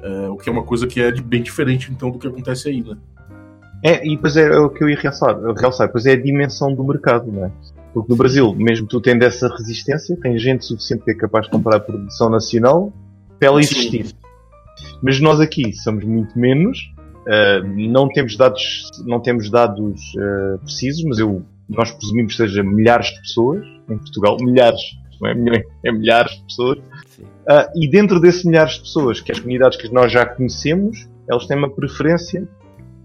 [0.00, 2.82] É, o que é uma coisa que é bem diferente então do que acontece aí,
[2.82, 2.96] né?
[3.82, 6.84] É, e depois é o que eu ia realçar, realçar pois é a dimensão do
[6.84, 7.52] mercado, não é?
[7.94, 11.52] Porque no Brasil, mesmo tu tendo essa resistência, tem gente suficiente que é capaz de
[11.52, 12.92] comprar a produção nacional
[13.38, 14.06] para ela existir.
[14.06, 14.14] Sim.
[15.00, 21.04] Mas nós aqui somos muito menos, uh, não temos dados, não temos dados uh, precisos,
[21.04, 24.80] mas eu, nós presumimos que seja milhares de pessoas em Portugal, milhares,
[25.20, 26.78] não é, milhões, é milhares de pessoas.
[26.78, 31.46] Uh, e dentro desses milhares de pessoas, que as comunidades que nós já conhecemos, elas
[31.46, 32.48] têm uma preferência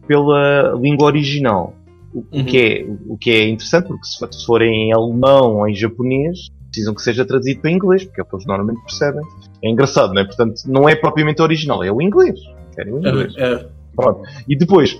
[0.08, 1.75] pela língua original.
[2.13, 2.45] O, uhum.
[2.45, 6.93] que é, o que é interessante, porque se for em alemão ou em japonês, precisam
[6.93, 9.21] que seja traduzido para inglês, porque é o que eles normalmente percebem.
[9.63, 10.25] É engraçado, não é?
[10.25, 12.39] Portanto, não é propriamente original, é o inglês.
[12.75, 13.33] Querem o inglês.
[13.37, 13.69] É, é.
[13.95, 14.21] Pronto.
[14.47, 14.91] E depois,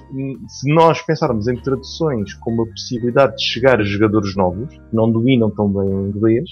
[0.48, 5.10] se nós pensarmos em traduções como a possibilidade de chegar a jogadores novos, que não
[5.10, 6.50] dominam tão bem o inglês,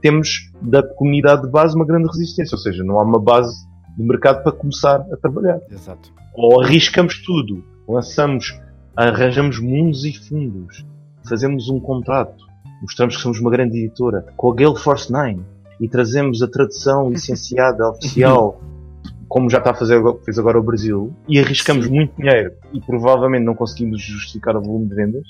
[0.00, 2.54] temos da comunidade de base uma grande resistência.
[2.54, 5.60] Ou seja, não há uma base de mercado para começar a trabalhar.
[5.70, 6.10] Exato.
[6.34, 8.58] Ou arriscamos tudo, lançamos,
[8.96, 10.84] arranjamos mundos e fundos,
[11.28, 12.44] fazemos um contrato,
[12.80, 15.40] mostramos que somos uma grande editora, com a Gale Force 9,
[15.80, 18.60] e trazemos a tradução licenciada oficial,
[19.28, 21.94] como já está a fazer fez agora o Brasil, e arriscamos Sim.
[21.94, 25.26] muito dinheiro e provavelmente não conseguimos justificar o volume de vendas.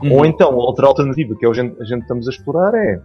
[0.00, 0.12] Uhum.
[0.12, 3.00] Ou então, a outra alternativa que a gente, a gente estamos a explorar é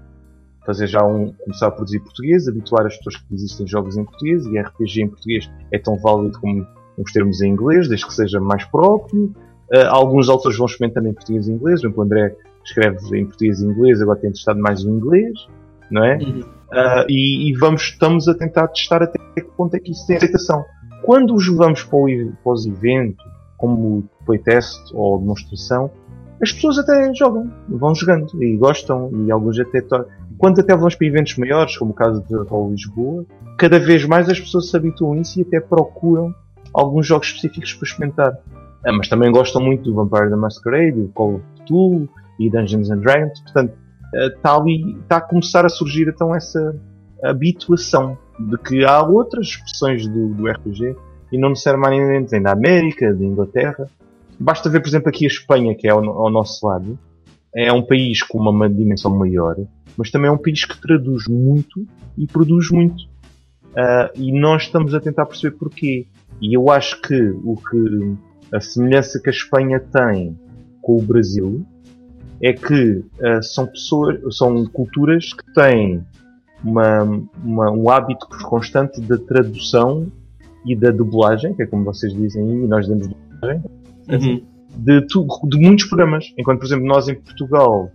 [0.66, 4.46] fazer já um, começar a produzir português, habituar as pessoas que existem jogos em português
[4.46, 8.40] e RPG em português é tão válido como os termos em inglês, desde que seja
[8.40, 9.34] mais próprio.
[9.74, 13.66] Uh, alguns autores vão experimentando em português e inglês, o André escreve em português e
[13.66, 15.48] inglês, agora tem testado mais o inglês,
[15.92, 16.18] não é?
[16.18, 16.40] Uhum.
[16.40, 20.18] Uh, e, e, vamos, estamos a tentar testar até que ponto é que isso tem
[20.18, 20.64] aceitação.
[21.04, 22.06] Quando os levamos para, o,
[22.44, 23.24] para os eventos,
[23.58, 25.90] como playtest ou demonstração,
[26.42, 29.82] as pessoas até jogam, vão jogando e gostam, e alguns até.
[30.38, 32.36] Quando até vamos para eventos maiores, como o caso de
[32.72, 33.26] Lisboa,
[33.58, 36.32] cada vez mais as pessoas se habituam a isso e até procuram
[36.72, 38.38] alguns jogos específicos para experimentar.
[38.88, 42.08] Ah, mas também gostam muito do Vampire the Masquerade, do Call of Cthulhu
[42.40, 43.38] e Dungeons and Dragons.
[43.42, 43.74] Portanto,
[44.14, 46.74] está ah, ali, está a começar a surgir então essa
[47.22, 50.96] habituação de que há outras expressões do, do RPG
[51.34, 53.90] e não necessariamente vem da América, da Inglaterra.
[54.40, 56.98] Basta ver, por exemplo, aqui a Espanha, que é ao, ao nosso lado.
[57.54, 59.58] É um país com uma dimensão maior,
[59.98, 61.86] mas também é um país que traduz muito
[62.18, 63.04] e produz muito.
[63.74, 66.08] Uh, e nós estamos a tentar perceber porquê.
[66.40, 68.16] E eu acho que o que
[68.52, 70.38] a semelhança que a Espanha tem
[70.82, 71.66] com o Brasil
[72.42, 76.04] é que uh, são pessoas, são culturas que têm
[76.64, 77.04] uma,
[77.44, 80.08] uma, um hábito constante da tradução
[80.66, 83.64] e da dublagem, que é como vocês dizem e nós dizemos dublagem,
[84.10, 84.44] uhum.
[84.78, 85.02] de,
[85.50, 86.34] de, muitos programas.
[86.38, 87.92] Enquanto, por exemplo, nós em Portugal,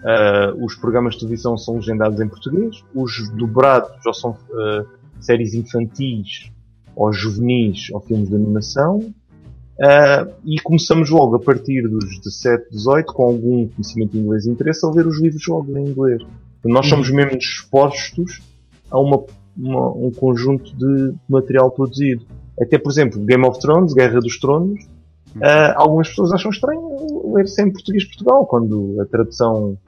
[0.00, 4.86] uh, os programas de televisão são legendados em português, os dobrados ou são uh,
[5.20, 6.50] séries infantis
[6.96, 9.14] ou juvenis ou filmes de animação.
[9.80, 14.50] Uh, e começamos logo a partir dos 17, 18, com algum conhecimento de inglês e
[14.50, 16.22] interesse, a ler os livros logo em inglês.
[16.62, 17.16] Nós somos uhum.
[17.16, 18.42] mesmo expostos
[18.90, 19.24] a uma,
[19.56, 22.26] uma, um conjunto de material produzido.
[22.60, 24.84] Até, por exemplo, Game of Thrones, Guerra dos Tronos,
[25.36, 29.78] uh, algumas pessoas acham estranho ler sempre português Portugal, quando a tradução,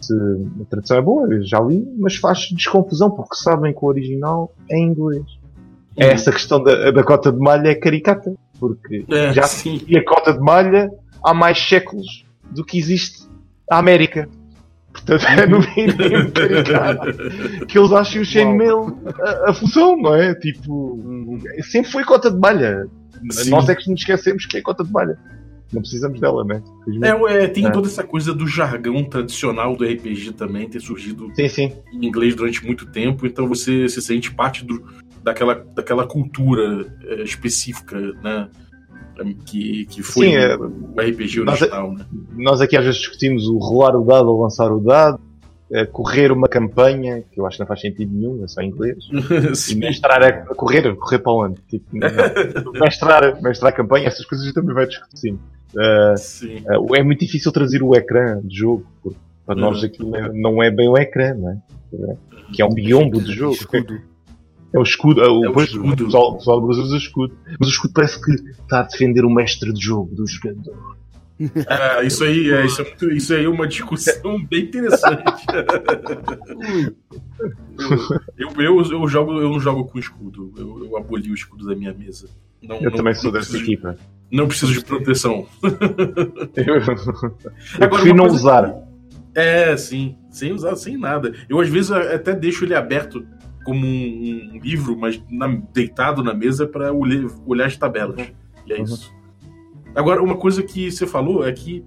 [0.00, 3.88] se, a tradução é boa, eu já li, mas faz desconfusão porque sabem que o
[3.88, 5.24] original é em inglês.
[5.24, 6.04] Uhum.
[6.04, 9.80] Essa questão da, da cota de malha é caricata, porque é, já sim.
[9.96, 10.90] a cota de malha
[11.24, 13.26] há mais séculos do que existe
[13.70, 14.28] a América.
[14.92, 16.32] Portanto, é no mínimo
[17.68, 20.34] que eles acham o chainmail a, a função, não é?
[20.34, 21.38] Tipo,
[21.70, 22.86] sempre foi cota de malha.
[23.30, 23.50] Sim.
[23.50, 25.18] Nós é que nos esquecemos que é cota de malha.
[25.72, 26.62] Não precisamos dela, né?
[27.02, 27.70] É, é, tem é.
[27.70, 31.72] toda essa coisa do jargão tradicional do RPG também ter surgido sim, sim.
[31.92, 34.84] em inglês durante muito tempo, então você se sente parte do,
[35.26, 38.48] daquela, daquela cultura é, específica, né?
[39.44, 41.90] que, que foi Sim, é, o RPG original.
[41.90, 42.06] Nós, né?
[42.36, 45.20] nós aqui às vezes discutimos o rolar o dado ou lançar o dado,
[45.72, 48.68] é, correr uma campanha, que eu acho que não faz sentido nenhum, é só em
[48.68, 48.98] inglês.
[49.68, 51.60] e mestrar a, a, correr, correr para onde?
[51.62, 51.86] Tipo,
[52.78, 55.40] mestrar, mestrar a campanha, essas coisas também vai discutindo.
[55.74, 59.86] Uh, uh, é muito difícil trazer o ecrã de jogo, porque para nós uhum.
[59.86, 62.16] aquilo não é bem o ecrã, não é?
[62.52, 63.54] Que é um biombo de jogo.
[63.54, 64.00] Escudo.
[64.72, 65.20] É o escudo.
[65.22, 65.92] É o, é o escudo.
[65.92, 67.36] O pessoal, o pessoal usa escudo.
[67.58, 70.96] Mas o escudo parece que está a defender o mestre de jogo do jogador.
[71.68, 75.22] Ah, isso aí, é, isso, é isso aí é uma discussão bem interessante.
[78.38, 80.52] eu, eu, eu, jogo, eu não jogo com escudo.
[80.56, 82.28] Eu, eu aboli o escudo da minha mesa.
[82.62, 83.98] Não, eu não, também sou dessa equipa.
[84.30, 85.46] Não preciso de proteção.
[86.56, 86.76] eu,
[87.80, 88.74] eu prefiro não usar.
[89.34, 90.16] É, sim.
[90.30, 91.34] Sem usar, sem nada.
[91.48, 93.26] Eu às vezes até deixo ele aberto
[93.66, 98.32] como um, um livro, mas na, deitado na mesa para olhar, olhar as tabelas.
[98.64, 98.84] E é uhum.
[98.84, 99.12] isso.
[99.92, 101.84] Agora, uma coisa que você falou é que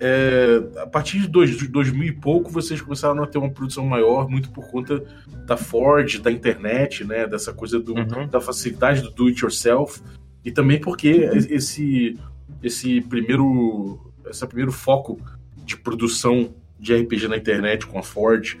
[0.00, 3.86] é, a partir de, dois, de 2000 e pouco vocês começaram a ter uma produção
[3.86, 5.04] maior, muito por conta
[5.46, 8.26] da Ford, da internet, né, dessa coisa do, uhum.
[8.28, 10.00] da facilidade do do it yourself
[10.44, 12.18] e também porque esse
[12.62, 15.20] esse primeiro esse primeiro foco
[15.64, 18.56] de produção de RPG na internet com a Ford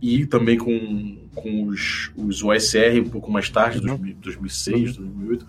[0.00, 4.14] e também com, com os, os OSR um pouco mais tarde, uhum.
[4.20, 5.46] 2006, 2008,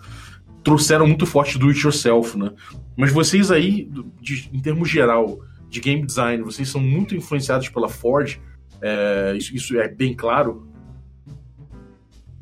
[0.62, 2.52] trouxeram muito forte do it yourself, né?
[2.96, 7.88] Mas vocês aí, de, em termos geral, de game design, vocês são muito influenciados pela
[7.88, 8.38] Ford,
[8.82, 10.68] é, isso, isso, é bem claro?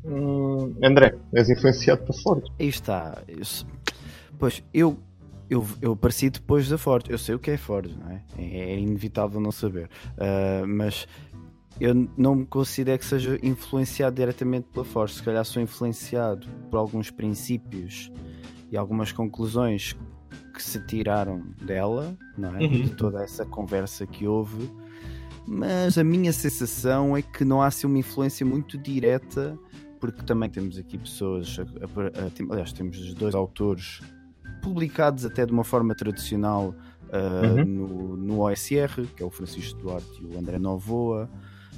[0.03, 2.43] Hum, André, és influenciado pela Ford.
[2.59, 3.21] Aí está.
[3.27, 3.67] Isso.
[4.37, 4.97] Pois, eu
[5.49, 7.09] eu, eu apareci depois da Ford.
[7.09, 8.21] Eu sei o que é Ford, não é?
[8.37, 9.89] É, é inevitável não saber.
[10.13, 11.07] Uh, mas
[11.79, 15.15] eu não me considero que seja influenciado diretamente pela Force.
[15.15, 18.11] Se calhar sou influenciado por alguns princípios
[18.71, 19.95] e algumas conclusões
[20.53, 22.63] que se tiraram dela, não é?
[22.63, 22.69] Uhum.
[22.69, 24.69] De toda essa conversa que houve.
[25.47, 29.57] Mas a minha sensação é que não há assim uma influência muito direta,
[29.99, 34.01] porque também temos aqui pessoas, a, a, a, aliás, temos dois autores
[34.61, 36.75] publicados até de uma forma tradicional
[37.07, 37.65] uh, uhum.
[37.65, 41.29] no, no OSR, que é o Francisco Duarte e o André Novoa.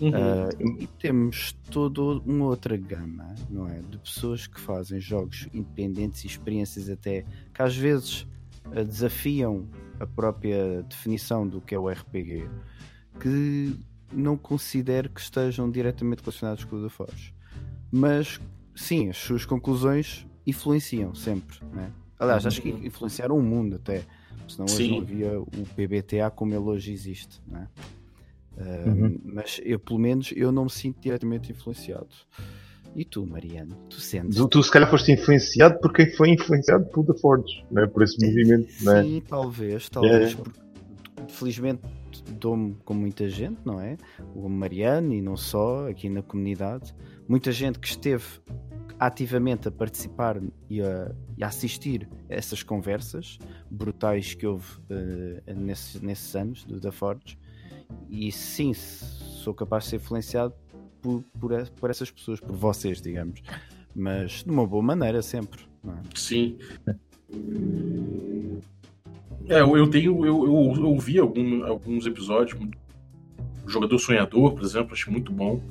[0.02, 0.10] Uhum.
[0.10, 3.80] Uh, e temos toda uma outra gama, não é?
[3.82, 8.28] De pessoas que fazem jogos independentes e experiências até que às vezes
[8.66, 9.68] uh, desafiam
[10.00, 12.50] a própria definição do que é o RPG,
[13.20, 13.80] que
[14.12, 17.34] não considero que estejam diretamente relacionados com o da Forge.
[17.92, 18.42] Mas
[18.76, 21.92] sim, as suas conclusões influenciam sempre, né?
[22.18, 22.86] Aliás, acho que uhum.
[22.86, 24.04] influenciaram o mundo até.
[24.48, 24.92] Senão hoje sim.
[24.92, 27.68] não havia o PBTA como ele hoje existe, né?
[28.58, 29.20] Uhum.
[29.24, 32.10] Mas eu, pelo menos, eu não me sinto diretamente influenciado.
[32.96, 33.76] E tu, Mariano?
[33.90, 34.36] Tu sentes?
[34.36, 37.88] Tu, tu se calhar foste influenciado por quem foi influenciado por The Forge, não é?
[37.88, 38.70] por esse movimento.
[38.82, 39.04] Não é?
[39.04, 40.34] Sim, talvez, talvez.
[40.34, 40.36] É.
[40.36, 40.60] porque,
[41.30, 41.82] felizmente
[42.40, 43.98] dou-me com muita gente, não é?
[44.36, 46.94] O Mariano e não só, aqui na comunidade.
[47.28, 48.26] Muita gente que esteve
[49.00, 55.54] ativamente a participar e a, e a assistir a essas conversas brutais que houve eh,
[55.56, 57.38] nesses, nesses anos do da Forge.
[58.10, 60.54] E sim, sou capaz de ser influenciado
[61.02, 63.42] por, por, por essas pessoas, por vocês, digamos.
[63.96, 65.62] Mas de uma boa maneira, sempre.
[65.88, 65.92] é?
[66.16, 66.58] Sim.
[69.48, 70.26] É, eu tenho.
[70.26, 72.60] Eu, eu, eu ouvi algum, alguns episódios.
[73.66, 75.62] O Jogador Sonhador, por exemplo, achei muito bom.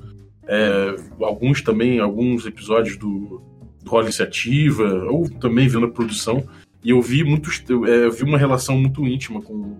[0.47, 3.43] É, alguns também, alguns episódios do,
[3.83, 6.45] do Rola Iniciativa, ou também vendo a produção.
[6.83, 7.63] E eu vi muitos.
[7.69, 9.77] Eu, é, eu vi uma relação muito íntima com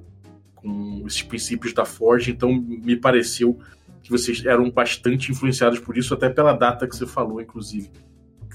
[1.11, 3.59] esses princípios da Forge, então me pareceu
[4.03, 7.91] que vocês eram bastante influenciados por isso, até pela data que você falou, inclusive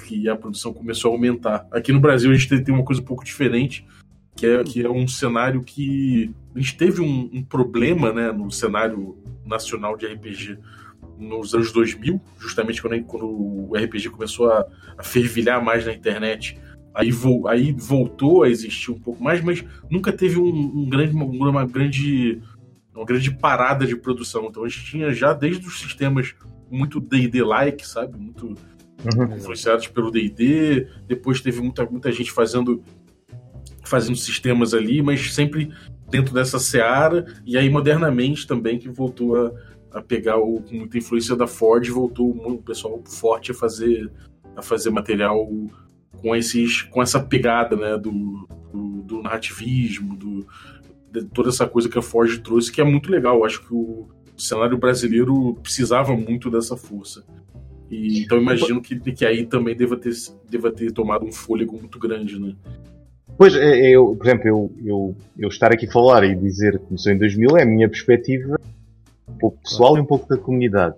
[0.05, 1.67] que a produção começou a aumentar.
[1.71, 3.85] Aqui no Brasil a gente tem- uma coisa um pouco diferente,
[4.35, 6.33] que é, que é um cenário que.
[6.53, 10.57] A gente teve um, um problema né, no cenário nacional de RPG
[11.17, 14.65] nos anos 2000, justamente quando, quando o RPG começou a,
[14.97, 16.59] a fervilhar mais na internet.
[16.95, 21.13] Aí, vo- aí voltou a existir um pouco mais, mas nunca teve um, um grande,
[21.13, 22.41] uma, uma grande
[22.95, 24.45] uma grande parada de produção.
[24.45, 26.33] Então a gente tinha já desde os sistemas
[26.71, 28.17] muito D&D-like, sabe?
[28.17, 28.55] Muito
[29.15, 29.35] Uhum.
[29.35, 32.81] influenciados pelo D&D, depois teve muita, muita gente fazendo
[33.83, 35.69] fazendo sistemas ali, mas sempre
[36.09, 39.51] dentro dessa seara, e aí modernamente também que voltou a,
[39.91, 44.09] a pegar o, com muita influência da Ford, voltou o pessoal forte a fazer
[44.55, 45.45] a fazer material
[46.25, 50.47] com esses com essa pegada, né, do, do, do narrativismo, do,
[51.11, 53.37] de toda essa coisa que a Ford trouxe, que é muito legal.
[53.37, 57.23] Eu acho que o cenário brasileiro precisava muito dessa força.
[57.91, 60.13] E, então imagino que, que aí também deva ter,
[60.49, 62.55] deva ter tomado um fôlego muito grande, né?
[63.37, 66.85] Pois, é, eu, por exemplo, eu, eu, eu estar aqui a falar e dizer que
[66.85, 68.59] começou em 2000 é a minha perspectiva
[69.29, 70.95] um pouco pessoal e um pouco da comunidade.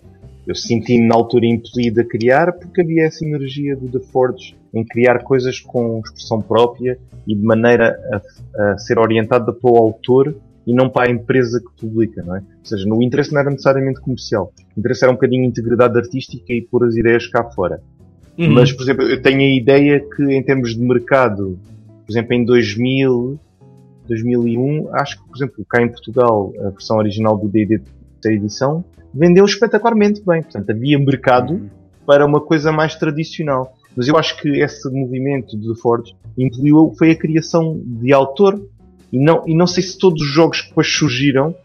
[0.48, 4.84] Eu senti-me na altura impelido a criar porque havia essa energia do The Forge em
[4.86, 8.00] criar coisas com expressão própria e de maneira
[8.58, 10.34] a, a ser orientada pelo autor
[10.66, 12.40] e não para a empresa que publica, não é?
[12.40, 14.54] Ou seja, no interesse não era necessariamente comercial.
[14.76, 17.82] O interesse era um bocadinho integridade artística e pôr as ideias cá fora.
[18.38, 18.54] Uhum.
[18.54, 21.60] Mas, por exemplo, eu tenho a ideia que em termos de mercado,
[22.06, 23.40] por exemplo, em 2000,
[24.08, 27.82] 2001, acho que, por exemplo, cá em Portugal, a versão original do D&D
[28.22, 28.84] terceira edição
[29.18, 30.42] vendeu espetacularmente bem.
[30.44, 31.70] Portanto, havia mercado Uhum.
[32.06, 33.74] para uma coisa mais tradicional.
[33.96, 38.62] Mas eu acho que esse movimento de The Forge incluiu foi a criação de autor
[39.12, 41.56] e não, e não sei se todos os jogos que depois surgiram,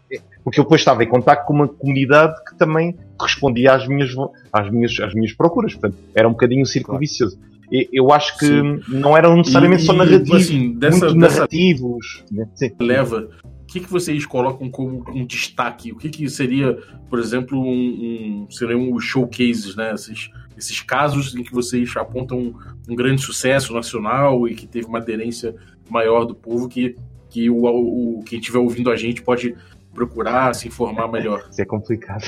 [0.43, 4.11] porque eu depois estava em contato com uma comunidade que também respondia às minhas,
[4.51, 5.73] às minhas, às minhas procuras.
[5.73, 6.99] Portanto, era um bocadinho um círculo Claro.
[7.01, 7.37] vicioso.
[7.71, 8.79] E- Eu acho que Sim.
[8.89, 12.23] não eram necessariamente E- só narrativos, assim, dessa, muito dessa narrativos.
[12.31, 12.47] né?
[12.55, 12.71] Sim.
[12.81, 13.29] leva,
[13.73, 15.91] que, que vocês colocam como um destaque?
[15.91, 16.73] O que, que seria,
[17.09, 19.93] por exemplo, um, um seriam os showcases, né?
[19.93, 22.53] Esses, esses casos em que vocês apontam um,
[22.89, 25.55] um grande sucesso nacional e que teve uma aderência
[25.89, 26.95] maior do povo que,
[27.29, 29.55] que o, o quem estiver ouvindo a gente pode
[29.93, 31.47] procurar se informar melhor.
[31.51, 32.23] Isso é complicado.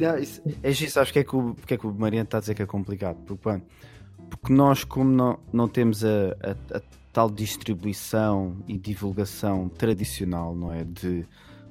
[0.00, 2.38] Não, isso- É isso, sabes porque é que o, porque é que o Mariano está
[2.38, 3.16] a dizer que é complicado?
[3.26, 3.60] Porque,
[4.30, 6.80] porque nós, como não, não temos a, a- a
[7.18, 10.84] tal distribuição e divulgação tradicional, não é?
[10.84, 11.26] De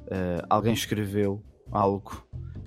[0.07, 2.21] eh, alguém escreveu algo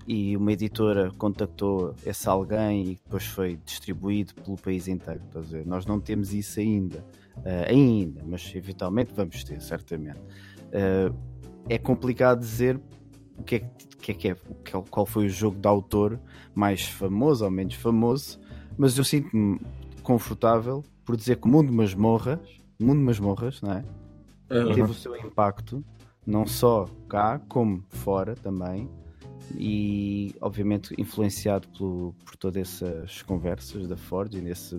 [0.09, 5.21] e uma editora contactou esse alguém e depois foi distribuído pelo país inteiro.
[5.43, 5.67] Ver?
[5.67, 7.05] Nós não temos isso ainda.
[7.45, 10.23] Eh, ainda, mas eventualmente vamos ter, certamente.
[10.73, 11.13] Eh,
[11.69, 12.81] é complicado dizer
[13.37, 16.19] o que é que, é, que é, é- qual foi o jogo de autor
[16.55, 18.41] mais famoso ou menos famoso,
[18.79, 19.61] mas eu sinto-me
[20.03, 23.85] confortável por dizer que o Mundo Masmorras, Mundo Masmorras, não é?
[24.49, 25.85] Teve o seu impacto,
[26.27, 28.89] não só cá, como fora também,
[29.57, 34.77] e obviamente influenciado pelo, por todas essas conversas da Ford e nesse,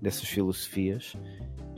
[0.00, 1.14] dessas filosofias,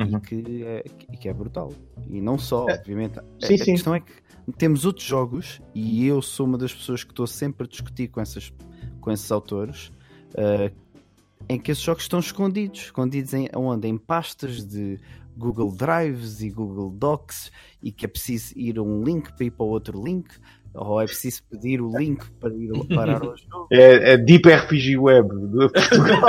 [0.00, 0.16] Uhum.
[0.16, 1.72] e, que é, e que é brutal.
[2.08, 3.18] E não só, obviamente.
[3.18, 3.72] A- sim, a, sim.
[3.72, 4.12] questão é que
[4.56, 8.20] temos outros jogos, e eu sou uma das pessoas que estou sempre a discutir com,
[8.20, 8.52] essas,
[9.00, 9.90] com esses autores.
[10.36, 10.70] ah,
[11.48, 13.88] em que esses jogos estão escondidos, escondidos em onde?
[13.88, 15.00] Em pastas de
[15.38, 17.50] Google Drives e Google Docs
[17.82, 20.28] e que é preciso ir a um link para ir para outro link
[20.74, 23.66] ou é preciso pedir o link para ir parar ao jogo.
[23.72, 26.20] É, é Deep RPG Web de Portugal.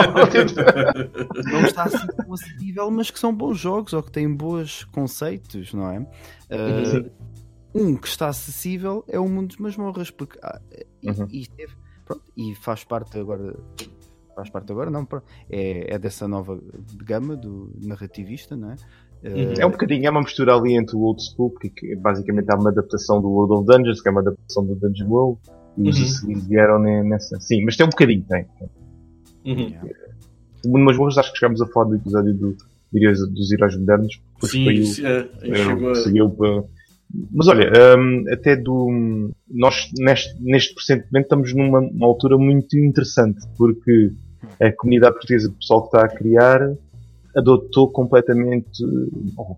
[1.51, 5.73] Não está assim tão acessível, mas que são bons jogos ou que têm bons conceitos,
[5.73, 6.07] não é?
[6.49, 7.09] Ah,
[7.75, 10.59] um que está acessível é o Mundo dos Masmorras, porque ah,
[11.03, 11.27] e, Uhum.
[11.29, 11.73] e teve-
[12.05, 13.55] pronto, e faz parte agora
[14.39, 15.07] faz parte agora, não,
[15.49, 16.59] é, é dessa nova
[17.03, 18.75] gama do narrativista, não é?
[19.23, 19.53] Uhum.
[19.59, 22.69] É um bocadinho, é uma mistura ali entre o old school, porque basicamente há uma
[22.69, 25.39] adaptação do World of Dungeons, que é uma adaptação do Dungeon World,
[25.77, 26.39] e os uhum.
[26.39, 27.37] vieram nessa.
[27.39, 28.45] Sim, mas tem um bocadinho, tem.
[29.45, 30.83] Uhum.
[30.85, 32.55] Mas vamos acho que chegámos a falar do episódio do,
[33.33, 34.21] dos heróis modernos.
[34.43, 36.63] Sim, foi o, é, chegou a...
[37.31, 39.31] Mas olha, um, até do.
[39.49, 44.11] Nós neste, neste presente estamos numa altura muito interessante, porque
[44.61, 46.75] a comunidade portuguesa, o pessoal que está a criar,
[47.35, 48.83] adotou completamente,
[49.37, 49.55] oh,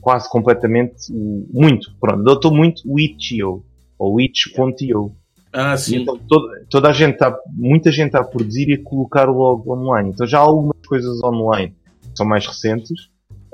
[0.00, 3.64] quase completamente, muito, pronto, adotou muito o itch.io,
[3.98, 5.12] ou itch.io.
[5.52, 6.00] Ah, sim.
[6.00, 9.74] então toda, toda a gente está, muita gente está a produzir e a colocar logo
[9.74, 10.10] online.
[10.10, 13.04] Então já há algumas coisas online que são mais recentes,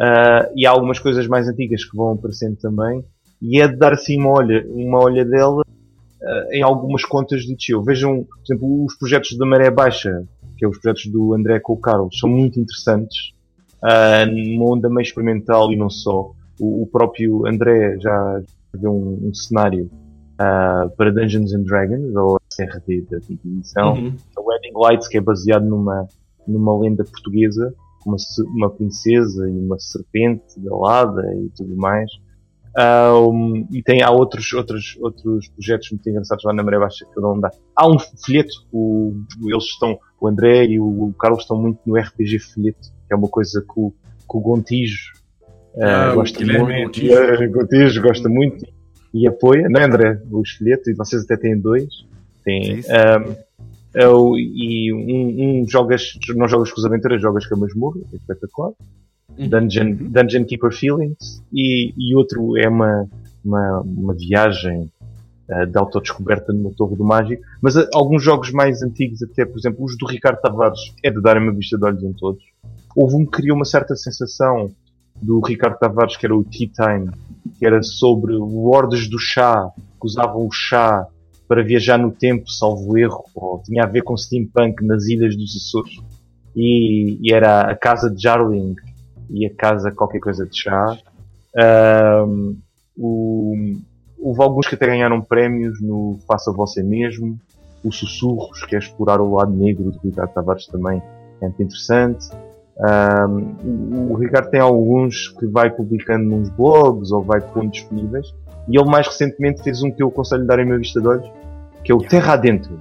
[0.00, 3.04] uh, e há algumas coisas mais antigas que vão aparecendo também,
[3.42, 7.82] e é de dar assim uma olha, uma olhadela uh, em algumas contas de itch.io.
[7.82, 10.24] Vejam, por exemplo, os projetos da Maré Baixa,
[10.58, 13.32] que é os projetos do André com o Carlos, são muito interessantes,
[13.82, 16.32] uh, numa onda meio experimental e não só.
[16.60, 18.42] O, o próprio André já
[18.74, 19.88] deu um, um cenário
[20.34, 24.14] uh, para Dungeons and Dragons, ou CRD da quinta edição, uhum.
[24.36, 26.08] a Wedding Lights, que é baseado numa,
[26.46, 27.72] numa lenda portuguesa,
[28.04, 28.16] uma,
[28.54, 32.10] uma princesa e uma serpente galada e tudo mais.
[32.78, 37.20] Um, e tem, há outros, outros, outros projetos muito engraçados lá na Maré Baixa que
[37.20, 37.50] não dá.
[37.74, 39.14] Há um folheto, o,
[39.46, 43.28] eles estão, o André e o Carlos estão muito no RPG folheto, que é uma
[43.28, 45.12] coisa que o, que o Gontijo
[45.74, 46.84] uh, ah, gosta muito.
[46.84, 47.50] Gontijo.
[47.50, 48.64] Gontijo gosta muito
[49.12, 50.22] e apoia, não é André?
[50.30, 52.06] O folheto, e vocês até têm dois.
[52.44, 52.80] Tem,
[53.96, 58.16] um, e um, um jogas, não jogas com os aventuras, jogas com a masmorra, é
[58.16, 58.72] espetacular.
[59.38, 59.48] Uhum.
[59.48, 59.96] Dungeon.
[60.10, 63.08] Dungeon Keeper Feelings, e, e outro é uma,
[63.44, 64.90] uma, uma viagem
[65.48, 67.42] uh, de autodescoberta numa Torre do Mágico.
[67.62, 71.20] Mas uh, alguns jogos mais antigos, até por exemplo, os do Ricardo Tavares, é de
[71.22, 72.42] dar uma vista de olhos em todos.
[72.96, 74.70] Houve um que criou uma certa sensação
[75.22, 77.10] do Ricardo Tavares, que era o Tea Time,
[77.58, 79.70] que era sobre lordes do chá,
[80.00, 81.06] que usavam o chá
[81.46, 85.56] para viajar no tempo, salvo erro, ou tinha a ver com steampunk nas ilhas dos
[85.56, 85.94] Açores.
[86.54, 88.74] E, e era a casa de Jarling,
[89.30, 90.96] e a casa qualquer coisa de chá.
[92.26, 92.56] Um,
[92.96, 93.54] o,
[94.18, 97.38] houve alguns que até ganharam prémios no Faça Você Mesmo.
[97.84, 101.00] O Sussurros, que é explorar o lado negro do Ricardo Tavares também
[101.40, 102.28] é muito interessante.
[102.78, 108.34] Um, o Ricardo tem alguns que vai publicando nos blogs ou vai pondo disponíveis.
[108.68, 111.08] E ele mais recentemente fez um que eu aconselho a dar em minha vista de
[111.08, 111.30] olhos,
[111.84, 112.78] que é o Terra Adentro.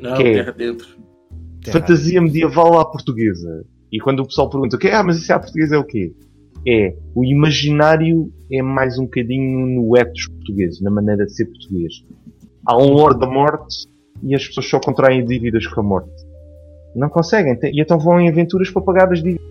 [0.00, 0.88] Não, que é Terra Adentro.
[1.70, 3.64] Fantasia medieval à portuguesa.
[3.92, 6.14] E quando o pessoal pergunta, okay, ah, mas isso é a portuguesa é o quê?
[6.66, 11.92] É, o imaginário é mais um bocadinho no ethos português, na maneira de ser português.
[12.64, 13.86] Há um Lord da Morte
[14.22, 16.12] e as pessoas só contraem dívidas com a morte.
[16.94, 17.58] Não conseguem.
[17.64, 19.44] E então vão em aventuras para pagar as dívidas.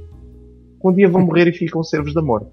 [0.84, 2.50] Um dia vão morrer e ficam servos da morte.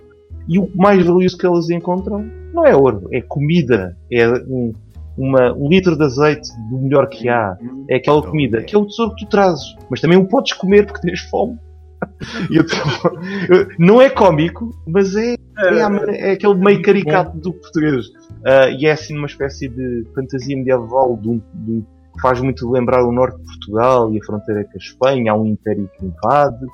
[0.46, 4.72] E o mais valioso que elas encontram não é ouro, é comida, é um,
[5.16, 7.56] uma, um litro de azeite do melhor que há.
[7.88, 9.74] É aquela comida que é o tesouro que tu trazes.
[9.88, 11.58] Mas também o podes comer porque tens fome.
[13.78, 18.06] não é cómico, mas é, é, é, aquele meio caricato do português.
[18.06, 21.80] Uh, e é assim uma espécie de fantasia medieval de, de,
[22.14, 25.32] que faz muito lembrar o norte de Portugal e a fronteira com a Espanha.
[25.32, 26.66] Há um império que invade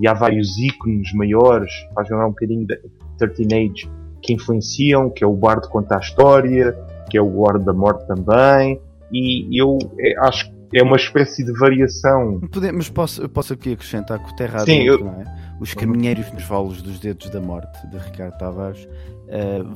[0.00, 2.76] e há vários ícones maiores, faz lembrar um bocadinho da
[3.18, 3.90] 13 Age,
[4.22, 6.76] que influenciam, que é o bardo conta a história,
[7.10, 8.80] que é o Lord da Morte também.
[9.12, 12.40] E eu é, acho que é uma espécie de variação.
[12.74, 14.98] Mas posso, posso aqui acrescentar que o Terra Sim, eu...
[14.98, 15.24] não é?
[15.60, 19.74] Os caminheiros nos volos dos dedos da morte, de Ricardo Tavares, uh,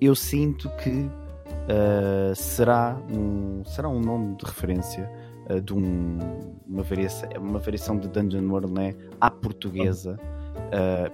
[0.00, 5.08] eu sinto que uh, será, um, será um nome de referência
[5.48, 6.18] uh, de um,
[6.66, 8.94] uma, variação, uma variação de Dungeon World né?
[9.20, 10.18] à portuguesa.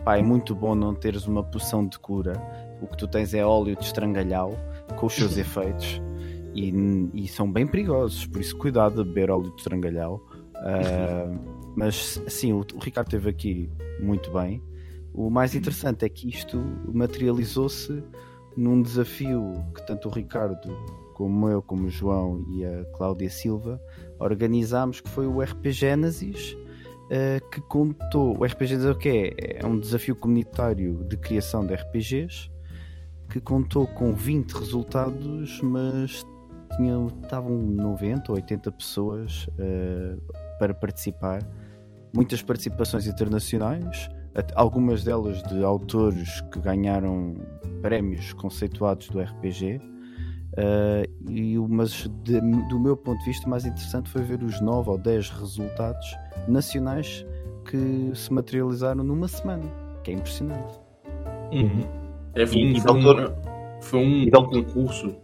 [0.04, 2.32] Pá, é muito bom não teres uma poção de cura.
[2.80, 4.58] O que tu tens é óleo de estrangalhau
[4.96, 6.00] com os seus efeitos
[6.56, 6.72] e,
[7.12, 10.26] e, são bem perigosos, por isso cuidado de beber óleo de estrangalhau.
[10.54, 11.38] Uh,
[11.76, 14.62] mas sim, o, o, Ricardo esteve aqui muito bem.
[15.12, 16.58] O mais interessante é que isto
[16.92, 18.02] materializou-se
[18.56, 20.70] num desafio que tanto o Ricardo
[21.14, 23.80] como eu, como o João e a Cláudia Silva
[24.18, 28.38] organizámos, que foi o RP Genesis, uh, que contou.
[28.38, 29.60] O RPG Genesis é o que é?
[29.60, 32.50] É um desafio comunitário de criação de RPGs
[33.28, 36.24] que contou com 20 resultados, mas
[36.76, 40.20] tinham, estavam 90 ou 80 pessoas uh,
[40.58, 41.42] para participar,
[42.14, 44.08] muitas participações internacionais,
[44.54, 47.36] algumas delas de autores que ganharam
[47.80, 49.80] prémios conceituados do RPG.
[50.56, 54.60] Uh, e, mas de, do meu ponto de vista, o mais interessante foi ver os
[54.60, 56.16] 9 ou 10 resultados
[56.48, 57.26] nacionais
[57.68, 59.64] que se materializaram numa semana,
[60.02, 60.78] que é impressionante.
[61.52, 61.84] Uhum.
[62.34, 65.16] É, foi, um, foi, um, foi um concurso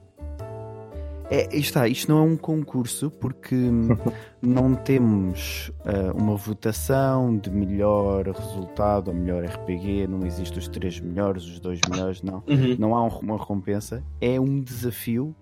[1.34, 3.54] é, está, isto não é um concurso porque
[4.42, 11.00] não temos uh, uma votação de melhor resultado ou melhor RPG, não existe os três
[11.00, 12.44] melhores, os dois melhores, não.
[12.46, 12.76] Uhum.
[12.78, 14.04] Não há uma recompensa.
[14.20, 15.34] É um desafio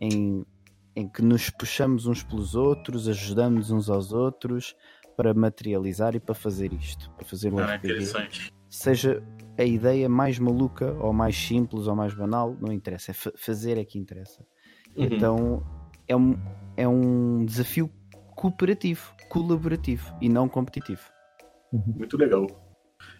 [0.00, 0.46] em,
[0.94, 4.76] em que nos puxamos uns pelos outros, ajudamos uns aos outros
[5.16, 8.06] para materializar e para fazer isto, para fazer um ah, RPG.
[8.70, 9.20] Seja
[9.58, 13.84] a ideia mais maluca ou mais simples ou mais banal, não interessa, é fazer é
[13.84, 14.44] que interessa.
[14.96, 15.04] Uhum.
[15.04, 15.62] Então
[16.06, 16.36] é um,
[16.76, 17.90] é um desafio
[18.34, 21.02] cooperativo, colaborativo e não competitivo.
[21.72, 21.94] Uhum.
[21.98, 22.46] Muito legal.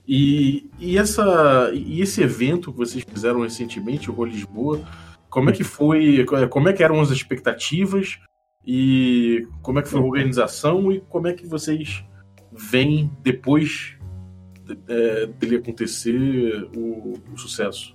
[0.07, 4.87] E, e, essa, e esse evento que vocês fizeram recentemente, o Rô Lisboa,
[5.31, 6.25] como é que foi?
[6.51, 8.19] Como é que eram as expectativas?
[8.67, 10.09] E como é que foi a uhum.
[10.09, 10.93] organização?
[10.93, 12.05] E como é que vocês
[12.53, 13.97] veem depois
[14.89, 17.94] é, dele acontecer o, o sucesso?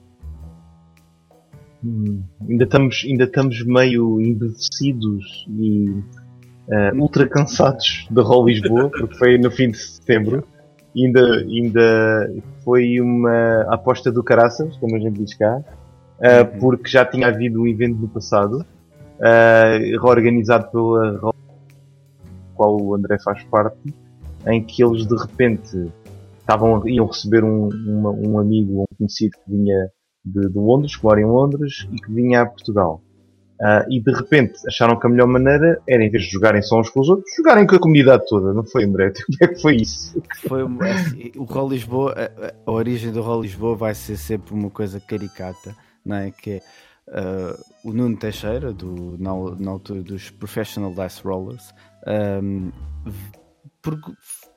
[1.84, 9.18] Hum, ainda, estamos, ainda estamos meio embevecidos e uh, ultra cansados da Roll Lisboa, porque
[9.18, 10.46] foi no fim de setembro.
[10.96, 12.34] Ainda, ainda
[12.66, 17.62] foi uma aposta do caraças, como a gente diz cá, uh, porque já tinha havido
[17.62, 18.66] um evento no passado,
[19.20, 21.36] uh, reorganizado pela Roll,
[22.56, 23.94] qual o André faz parte,
[24.48, 25.92] em que eles de repente
[26.40, 29.90] estavam, iam receber um, uma, um amigo, um conhecido que vinha
[30.30, 33.02] de, de Londres, que mora em Londres e que vinha a Portugal.
[33.60, 36.80] Uh, e de repente acharam que a melhor maneira era, em vez de jogarem só
[36.80, 39.12] uns com os outros, jogarem com a comunidade toda, não foi, André?
[39.28, 40.24] Como é que foi isso?
[40.48, 44.70] Foi, assim, o Roll Lisboa, a, a, origem do Roll Lisboa vai ser sempre uma
[44.70, 45.76] coisa caricata,
[46.06, 46.32] não é?
[46.32, 46.62] Que é
[47.10, 51.74] uh, o Nuno Teixeira, do, na, na altura dos Professional Dice Rollers,
[52.42, 52.72] um,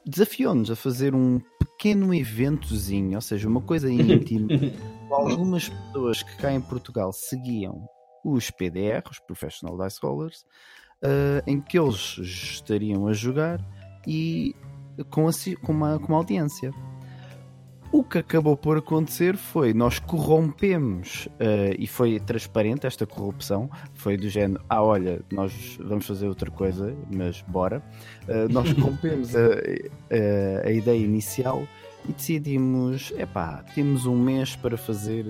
[0.07, 4.49] desafiou-nos a fazer um pequeno eventozinho, ou seja, uma coisa íntima.
[5.13, 7.87] Algumas pessoas que cá em Portugal seguiam
[8.25, 10.47] os PDR, os Professional Dice Rollers,
[11.03, 13.61] uh, em que eles estariam a jogar
[14.07, 14.55] e
[15.11, 15.33] com, a,
[15.63, 16.73] com, uma, com uma audiência.
[17.93, 23.69] O que acabou por acontecer foi nós corrompemos uh, e foi transparente esta corrupção.
[23.93, 27.83] Foi do género: ah, olha, nós vamos fazer outra coisa, mas bora.
[28.23, 31.69] Uh, nós corrompemos a, a, a, ideia inicial
[32.09, 35.27] e decidimos: epá, temos um mês para fazer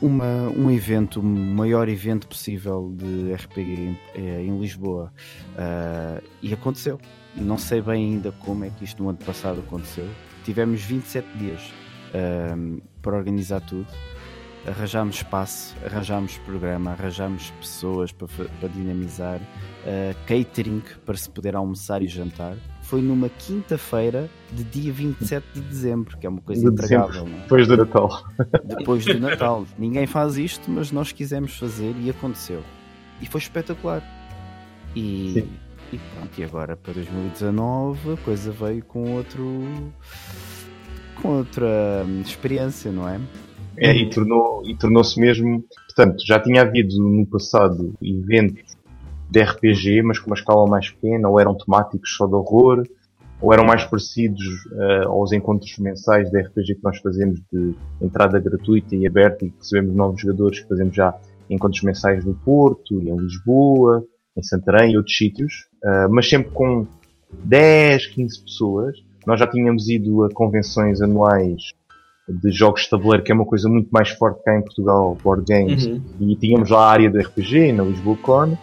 [0.00, 5.12] uma, um evento, o maior evento possível de RPG em, eh, em Lisboa.
[5.52, 7.00] Uh, e aconteceu.
[7.34, 10.08] Não sei bem ainda como é que isto no ano passado aconteceu
[10.46, 11.74] tivemos 27 dias
[12.56, 13.86] um, para organizar tudo.
[14.64, 22.00] Arranjámos espaço, arranjámos programa, arranjámos pessoas para, para dinamizar, uh, catering para se poder almoçar
[22.00, 22.56] e jantar.
[22.86, 27.26] Foi numa quinta-feira de dia 27 de dezembro, que é uma coisa intragável.
[27.26, 27.40] É?
[27.42, 28.24] Depois do Natal.
[28.64, 29.66] Depois do Natal.
[29.76, 32.62] Ninguém faz isto, mas nós quisemos fazer e aconteceu.
[33.20, 34.02] E foi espetacular.
[34.94, 39.64] E Sim e pronto, e agora para 2019 a coisa veio com outro.
[41.20, 43.20] com outra hum, experiência, não é?
[43.78, 45.64] É, e tornou-se e tornou mesmo.
[45.86, 48.65] Portanto, já tinha havido no passado eventos
[49.30, 52.84] de RPG, mas com uma escala mais pequena, ou eram temáticos só de horror,
[53.40, 58.38] ou eram mais parecidos uh, aos encontros mensais de RPG que nós fazemos de entrada
[58.40, 61.14] gratuita e aberta e que recebemos novos jogadores que fazemos já
[61.50, 64.04] encontros mensais no Porto em Lisboa,
[64.36, 65.66] em Santarém e outros sítios.
[65.84, 66.86] Ah, mas sempre com
[67.44, 68.96] 10, 15 pessoas.
[69.26, 71.72] Nós já tínhamos ido a convenções anuais
[72.28, 75.44] de jogos de tabuleiro, que é uma coisa muito mais forte cá em Portugal, board
[75.48, 76.00] games, uhum.
[76.20, 78.56] e tínhamos lá a área do RPG, na Lisboa Con,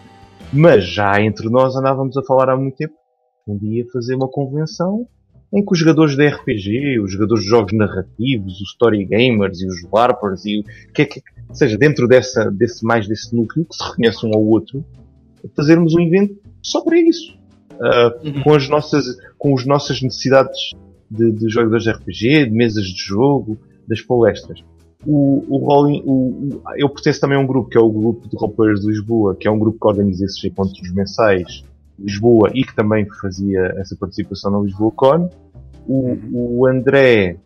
[0.54, 2.94] mas já entre nós andávamos a falar há muito tempo,
[3.46, 5.06] um dia fazer uma convenção
[5.52, 9.66] em que os jogadores de RPG, os jogadores de jogos narrativos, os story gamers e
[9.66, 13.76] os LARPers, e o que é que, seja, dentro dessa, desse, mais desse núcleo, que
[13.76, 14.84] se reconhece um ao outro,
[15.54, 17.36] fazermos um evento só para isso.
[17.74, 18.42] Uh, uhum.
[18.42, 19.04] com, as nossas,
[19.36, 20.70] com as nossas necessidades
[21.10, 24.62] de, de jogadores de RPG, de mesas de jogo, das palestras.
[25.06, 28.36] O, o Rolling, o, eu pertenço também a um grupo que é o grupo de
[28.36, 31.64] roupeiros de Lisboa, que é um grupo que organiza esses encontros mensais
[31.98, 35.28] de Lisboa e que também fazia essa participação na Lisboa Con.
[35.86, 37.36] O, o André,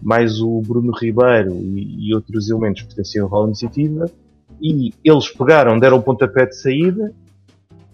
[0.00, 4.10] mais o Bruno Ribeiro e, e outros elementos pertenciam ao Roll Iniciativa
[4.60, 7.12] e eles pegaram, deram o pontapé de saída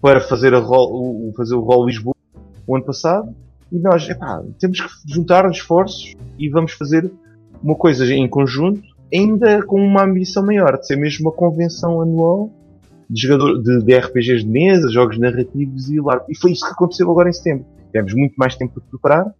[0.01, 2.15] para fazer, a rol, o, fazer o Rol Lisboa
[2.67, 3.33] o ano passado
[3.71, 7.11] e nós, epá, temos que juntar esforços e vamos fazer
[7.61, 12.51] uma coisa em conjunto ainda com uma ambição maior, de ser mesmo uma convenção anual
[13.09, 16.29] de, jogador, de, de RPGs de mesa, jogos narrativos e LARP.
[16.29, 17.65] E foi isso que aconteceu agora em setembro.
[17.87, 19.33] Tivemos muito mais tempo para preparar,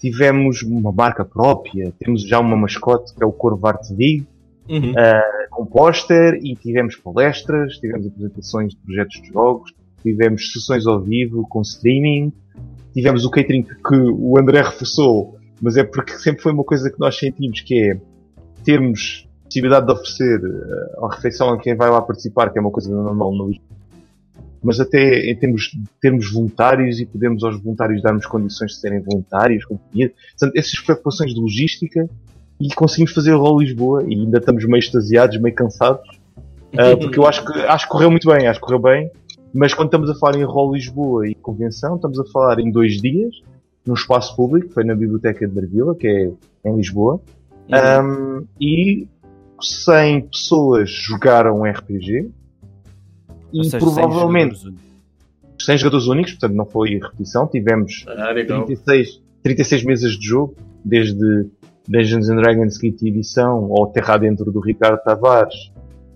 [0.00, 4.26] tivemos uma marca própria, temos já uma mascote que é o Corvo Art Vig,
[4.66, 4.92] Uhum.
[4.92, 11.02] uh, com póster e tivemos palestras, tivemos apresentações de projetos de jogos, tivemos sessões ao
[11.02, 12.32] vivo com streaming,
[12.94, 16.98] tivemos o catering que o André reforçou, mas é porque sempre foi uma coisa que
[16.98, 18.00] nós sentimos que é
[18.64, 22.70] termos possibilidade de oferecer uh, a refeição a quem vai lá participar, que é uma
[22.70, 23.52] coisa normal no
[24.62, 29.66] mas até em termos termos voluntários e podemos aos voluntários darmos condições de serem voluntários,
[29.66, 30.14] com comida.
[30.30, 32.08] Portanto, essas preocupações de logística
[32.58, 36.08] e conseguimos fazer o Lisboa e ainda estamos meio extasiados, meio cansados,
[36.72, 39.10] uh, porque eu acho que, acho que correu muito bem, acho que correu bem,
[39.52, 43.02] mas quando estamos a falar em Rol Lisboa e convenção, estamos a falar em dois
[43.02, 43.42] dias,
[43.86, 46.30] num espaço público, foi na Biblioteca de Marvila, que é
[46.68, 47.20] em Lisboa,
[47.68, 48.38] Uhum.
[48.40, 49.08] um, e
[49.60, 52.30] 100 pessoas jogaram RPG
[53.52, 55.64] e Ou seja, sem provavelmente jogadores únicos.
[55.64, 58.64] 100 jogadores únicos, portanto não foi repetição, tivemos Ah, legal.
[58.64, 61.46] 36, 36 mesas de jogo, desde
[61.88, 65.72] Dungeons and Dragons quinta edição ao Terra Dentro do Ricardo Tavares,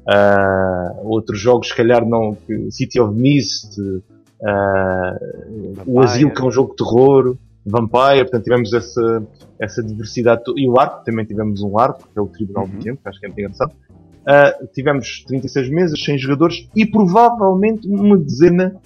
[0.07, 2.37] ah, outros jogos, se calhar não,
[2.71, 3.79] City of Mist,
[4.45, 5.19] ah,
[5.87, 6.01] o.
[6.01, 9.23] Asilo, que é um jogo de terror, Vampire, portanto tivemos essa,
[9.61, 12.71] essa diversidade, e o ARP, também tivemos um ARP, que é o Tribunal Uhum.
[12.71, 13.73] do Tempo, que acho que é muito engraçado.
[14.27, 18.77] Ah, tivemos 36 mesas, 100 jogadores e provavelmente uma dezena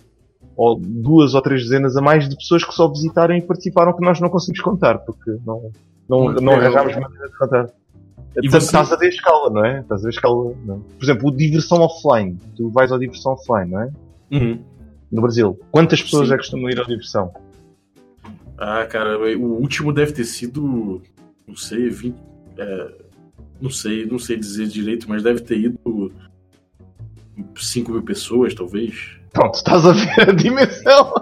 [0.57, 4.05] ou duas ou três dezenas a mais de pessoas que só visitaram e participaram que
[4.05, 5.71] nós não conseguimos contar, porque não,
[6.09, 7.67] não, não arranjámos maneira de contar.
[8.43, 9.81] E você- estás a ver a escala, não é?
[9.81, 10.55] Estás a ver a escala.
[10.65, 10.79] Não.
[10.81, 12.39] Por exemplo, o diversão offline.
[12.57, 13.91] Tu vais ao diversão offline, não é?
[14.31, 14.59] Uhum.
[15.11, 15.59] No Brasil.
[15.71, 16.35] Quantas pessoas Sim.
[16.35, 17.31] é que costumam ir ao diversão?
[18.65, 21.03] Ah, cara, o último deve ter sido.
[21.49, 22.15] Não sei, 20.
[22.59, 22.93] é,
[23.61, 26.13] não sei, não sei dizer direito, mas deve ter ido
[27.57, 29.17] 5 mil pessoas, talvez.
[29.33, 31.13] Pronto, estás a ver a dimensão.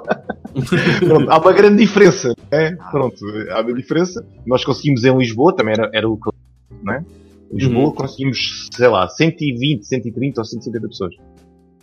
[0.99, 2.35] Pronto, há uma grande diferença.
[2.51, 2.73] É?
[2.91, 4.23] Pronto, há uma diferença.
[4.47, 6.31] Nós conseguimos em Lisboa, também era, era o que.
[6.83, 7.05] Não é?
[7.53, 7.93] Lisboa Uhum.
[7.93, 11.15] conseguimos, sei lá, 120, 130 ou 150 pessoas.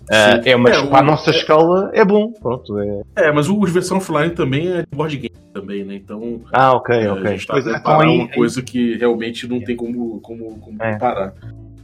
[0.09, 0.49] Sim.
[0.49, 2.31] é, mas É, o- para a nossa escala é bom.
[2.31, 3.01] Pronto, é.
[3.15, 5.95] É, mas o versão offline também é de board game também, né?
[5.95, 6.41] Então.
[6.53, 7.23] Ah, ok, é, ok.
[7.27, 10.57] A gente tá Pois é, então aí, uma coisa que realmente não tem como, como,
[10.59, 10.93] como É.
[10.93, 11.33] comparar.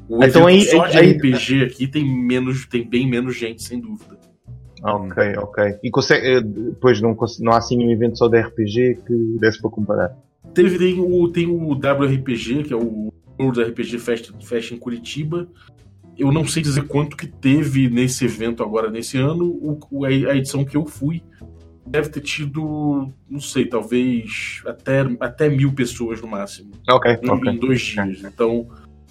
[0.10, 3.80] O Então aí- só de aí- RPG aqui tem menos, tem bem menos gente, sem
[3.80, 4.18] dúvida.
[4.84, 5.76] Ok, ok.
[5.82, 9.62] E consegue, eh, depois não, não há assim um evento só de RPG que desse
[9.62, 10.12] para comparar.
[10.54, 15.48] Teve tem o, tem o WRPG, que é o World RPG Fest, Fest em Curitiba.
[16.18, 19.46] Eu não sei dizer quanto que teve nesse evento agora, nesse ano.
[19.92, 21.24] O, a a edição que eu fui
[21.86, 26.72] deve ter tido, não sei, talvez até, até mil pessoas no máximo.
[26.90, 27.52] Ok, Em, ok.
[27.52, 28.24] em dois dias.
[28.24, 28.68] Então,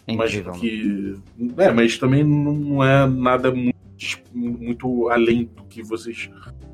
[0.07, 1.20] É imagino incrível.
[1.36, 1.61] que.
[1.62, 3.74] É, mas também não é nada muito,
[4.32, 6.30] muito além do que vocês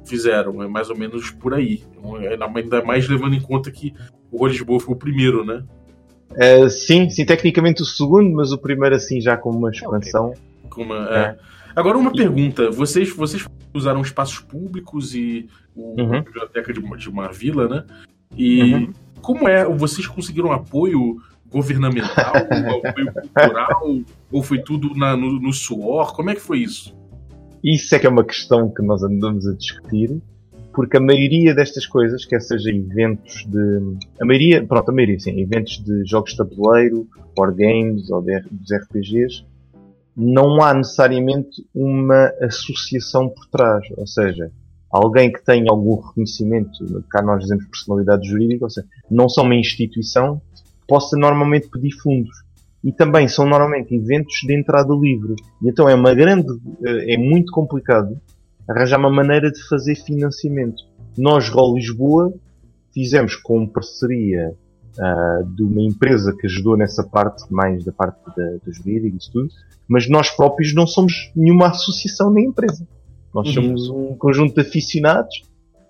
[0.07, 0.63] fizeram.
[0.63, 1.83] É mais ou menos por aí.
[2.21, 3.93] É, Ainda mais levando em conta que
[4.31, 5.65] o Lisboa foi o primeiro, né?
[6.39, 10.33] Eh, sim, sim, tecnicamente o segundo, mas o primeiro assim já com uma expansão.
[10.71, 11.19] Com uma- É.
[11.21, 11.39] é.
[11.75, 12.71] Agora uma pergunta.
[12.71, 16.15] Vocês, vocês usaram espaços públicos e o, Uhum.
[16.17, 17.85] a biblioteca de, uma- de uma vila, né?
[18.37, 18.93] E Uhum.
[19.21, 19.65] como é?
[19.65, 21.17] Vocês conseguiram apoio
[21.51, 22.33] governamental,
[22.85, 23.99] apoio cultural,
[24.31, 26.15] ou foi tudo na- no, no suor?
[26.15, 26.97] Como é que foi isso?
[27.65, 30.21] Isso é que é uma questão que nós andamos a discutir,
[30.79, 33.97] porque a maioria destas coisas, quer seja eventos de.
[34.21, 37.05] A maioria, pronto, a maioria sim, eventos de jogos de tabuleiro,
[37.35, 39.45] board games ou de, dos RPGs,
[40.17, 43.85] não há necessariamente uma associação por trás.
[43.97, 44.53] Ou seja,
[44.89, 46.71] alguém que tenha algum reconhecimento,
[47.11, 50.41] cá nós dizemos personalidade jurídica, ou seja, não são uma instituição,
[50.87, 52.37] possa normalmente pedir fundos.
[52.85, 55.35] E também são normalmente eventos de entrada livre.
[55.61, 56.47] E então é uma grande,
[56.87, 58.17] eh, é muito complicado
[58.69, 60.83] arranjar uma maneira de fazer financiamento.
[61.17, 62.33] Nós, Rol Lisboa,
[62.93, 64.55] fizemos com parceria
[64.99, 69.33] ah, de uma empresa que ajudou nessa parte, mais da parte da, da jurídica e
[69.33, 69.49] tudo,
[69.89, 72.87] mas nós próprios não somos nenhuma associação nem empresa.
[73.35, 73.55] Nós Uhum.
[73.55, 75.43] somos um conjunto de aficionados,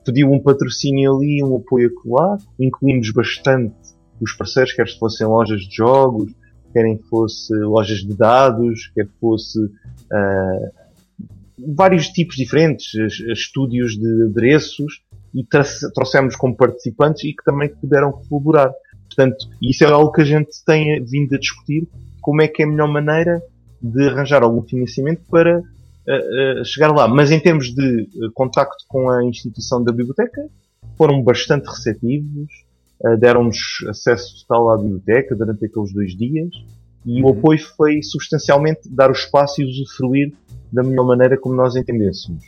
[0.05, 3.74] pediu um patrocínio ali, um apoio acolá, incluímos bastante
[4.20, 6.33] os parceiros, quer se fossem lojas de jogos,
[6.72, 9.59] querem fosse lojas de dados, quer fosse
[10.12, 10.70] ah,
[11.77, 15.03] vários tipos diferentes, es- estúdios de adereços,
[15.35, 15.45] e
[15.95, 18.73] trouxemos como participantes e que também puderam colaborar.
[19.07, 21.87] Portanto, isso é algo que a gente tem vindo a discutir,
[22.21, 23.43] como é que é a melhor maneira
[23.81, 25.61] de arranjar algum financiamento para ah,
[26.61, 27.07] ah, chegar lá.
[27.07, 30.49] Mas em termos de ah, contacto com a instituição da biblioteca,
[30.97, 32.51] foram bastante receptivos,
[33.21, 33.57] deram-nos
[33.89, 36.51] acesso total à biblioteca durante aqueles dois dias
[37.07, 40.35] E o apoio foi substancialmente dar o espaço e usufruir
[40.73, 42.45] da melhor maneira como nós entendêssemos.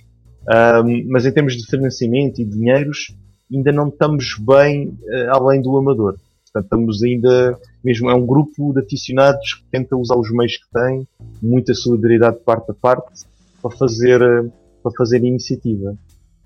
[0.48, 3.14] Um, mas em termos de financiamento e dinheiros,
[3.52, 6.16] ainda não estamos bem uh, além do amador.
[6.44, 10.70] Portanto, estamos ainda, mesmo é um grupo de aficionados que tenta usar os meios que
[10.72, 11.06] tem,
[11.40, 13.24] muita solidariedade de parte a parte,
[13.62, 14.52] para fazer, uh,
[14.82, 15.96] para fazer a iniciativa.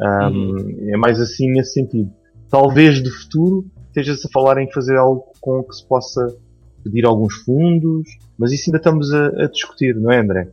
[0.01, 0.89] Um, uhum.
[0.89, 2.11] É mais assim nesse sentido.
[2.51, 6.35] Talvez de futuro estejas a falar em fazer algo com que se possa
[6.83, 10.49] pedir alguns fundos, mas isso ainda estamos a, a discutir, não é, André?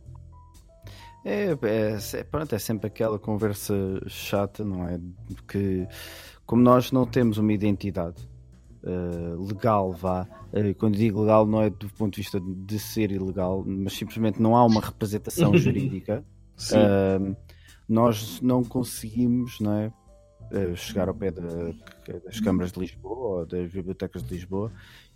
[1.24, 3.74] É, é, é, pronto, é sempre aquela conversa
[4.08, 5.00] chata, não é?
[5.46, 5.86] Que
[6.44, 8.28] como nós não temos uma identidade
[8.82, 13.12] uh, legal, vá, uh, quando digo legal não é do ponto de vista de ser
[13.12, 16.24] ilegal, mas simplesmente não há uma representação jurídica,
[16.72, 17.36] uh,
[17.88, 19.92] nós não conseguimos, não é?
[20.76, 24.70] chegar ao pé das câmaras de Lisboa ou das bibliotecas de Lisboa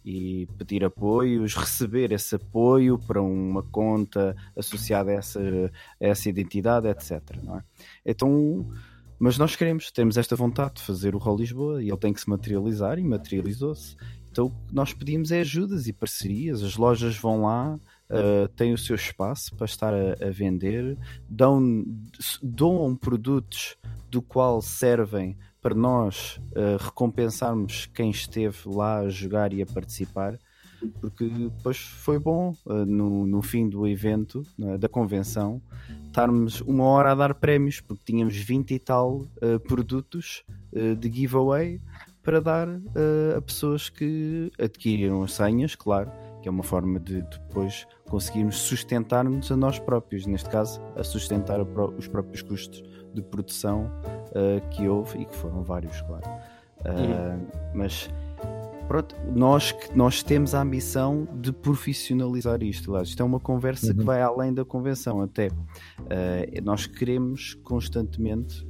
[0.06, 6.86] e pedir apoios, receber esse apoio para uma conta associada a essa, a essa identidade,
[6.86, 7.20] etc.
[7.32, 7.62] É?
[8.06, 8.70] Então,
[9.18, 12.20] mas nós queremos, temos esta vontade de fazer o Rol Lisboa e ele tem que
[12.20, 13.96] se materializar e materializou-se.
[14.30, 16.62] Então, o que nós pedimos é ajudas e parcerias.
[16.62, 20.96] As lojas vão lá, uh, têm o seu espaço para estar a, a vender,
[21.28, 21.84] dão,
[22.40, 23.76] doam produtos
[24.08, 25.36] do qual servem
[25.66, 30.38] para nós uh, recompensarmos quem esteve lá a jogar e a participar,
[31.00, 34.46] porque depois foi bom uh, no, no fim do evento,
[34.78, 35.60] da convenção,
[36.04, 39.26] estarmos uma hora a dar prémios, porque tínhamos 20 e tal
[39.66, 41.80] produtos de giveaway
[42.22, 42.68] para dar
[43.36, 49.50] a pessoas que adquiriram as senhas, claro, que é uma forma de depois conseguirmos sustentar-nos
[49.50, 52.82] a nós próprios, neste caso, a sustentar os próprios custos
[53.16, 53.90] de produção
[54.30, 56.24] uh, que houve e que foram vários, claro.
[56.80, 58.10] Uh, Mas
[58.86, 62.92] pronto, nós, nós temos a ambição de profissionalizar isto.
[62.92, 63.02] Lá.
[63.02, 63.98] Isto é uma conversa uhum.
[63.98, 65.48] que vai além da convenção, até.
[65.48, 68.66] Uh, nós queremos constantemente,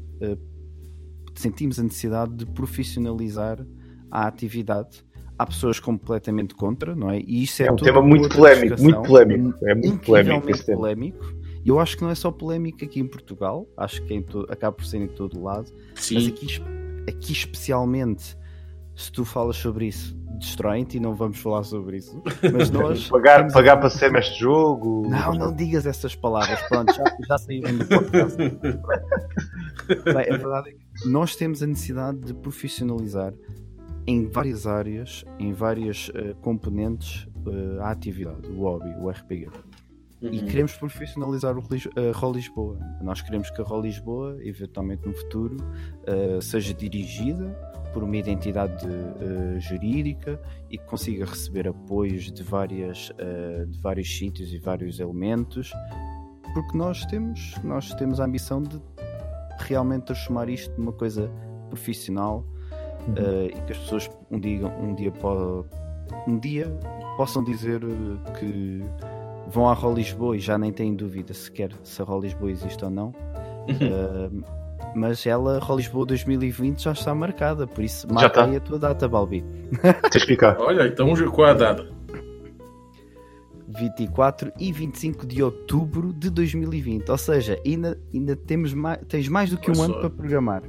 [1.34, 3.58] sentimos a necessidade de profissionalizar
[4.10, 5.04] a atividade
[5.38, 7.20] há pessoas completamente contra, não é?
[7.20, 10.46] E isso é, é um tema muito polémico, muito polémico, é muito polémico.
[10.64, 11.35] polémico
[11.68, 14.98] eu acho que não é só polémica aqui em Portugal, acho que acaba por ser
[14.98, 16.14] em todo lado, Sim.
[16.14, 16.46] mas aqui,
[17.08, 18.36] aqui especialmente,
[18.94, 22.22] se tu falas sobre isso, destrói-te e não vamos falar sobre isso.
[22.52, 23.08] Mas nós.
[23.10, 23.52] pagar, temos...
[23.52, 25.08] pagar para ser mestre jogo.
[25.08, 26.60] Não, não digas essas palavras.
[26.68, 28.36] Pronto, já, já saíram do podcast.
[30.04, 33.32] Bem, a verdade é que nós temos a necessidade de profissionalizar
[34.06, 39.48] em várias áreas, em várias uh, componentes, uh, a atividade, o hobby, o RPG.
[40.20, 40.30] Uhum.
[40.32, 42.78] E queremos profissionalizar o, a Rol Lisboa.
[43.02, 47.50] Nós queremos que a Rol Lisboa, eventualmente no futuro, uh, seja dirigida
[47.92, 50.40] por uma identidade uh, jurídica
[50.70, 55.70] e que consiga receber apoios de, várias, uh, de vários sítios e vários elementos,
[56.54, 58.80] porque nós temos, nós temos a ambição de
[59.58, 61.30] realmente transformar isto numa coisa
[61.68, 62.46] profissional
[63.08, 63.46] uhum.
[63.46, 65.12] e que as pessoas um dia, um dia,
[66.26, 66.70] um dia
[67.16, 67.80] possam dizer
[68.38, 68.82] que
[69.48, 72.84] vão à Rol Lisboa e já nem têm dúvida sequer se a Rol Lisboa existe
[72.84, 73.08] ou não.
[73.08, 74.44] uh,
[74.94, 79.08] mas ela, Rol Lisboa 2020, já está marcada, por isso marca aí a tua data,
[79.08, 79.44] Balbi.
[80.10, 80.58] Tens explicar.
[80.58, 81.96] Olha, então qual é a data?
[83.68, 87.10] 24 e 25 de outubro de 2020.
[87.10, 90.62] Ou seja, ainda, ainda temos mais, tens mais do que um ano para programar.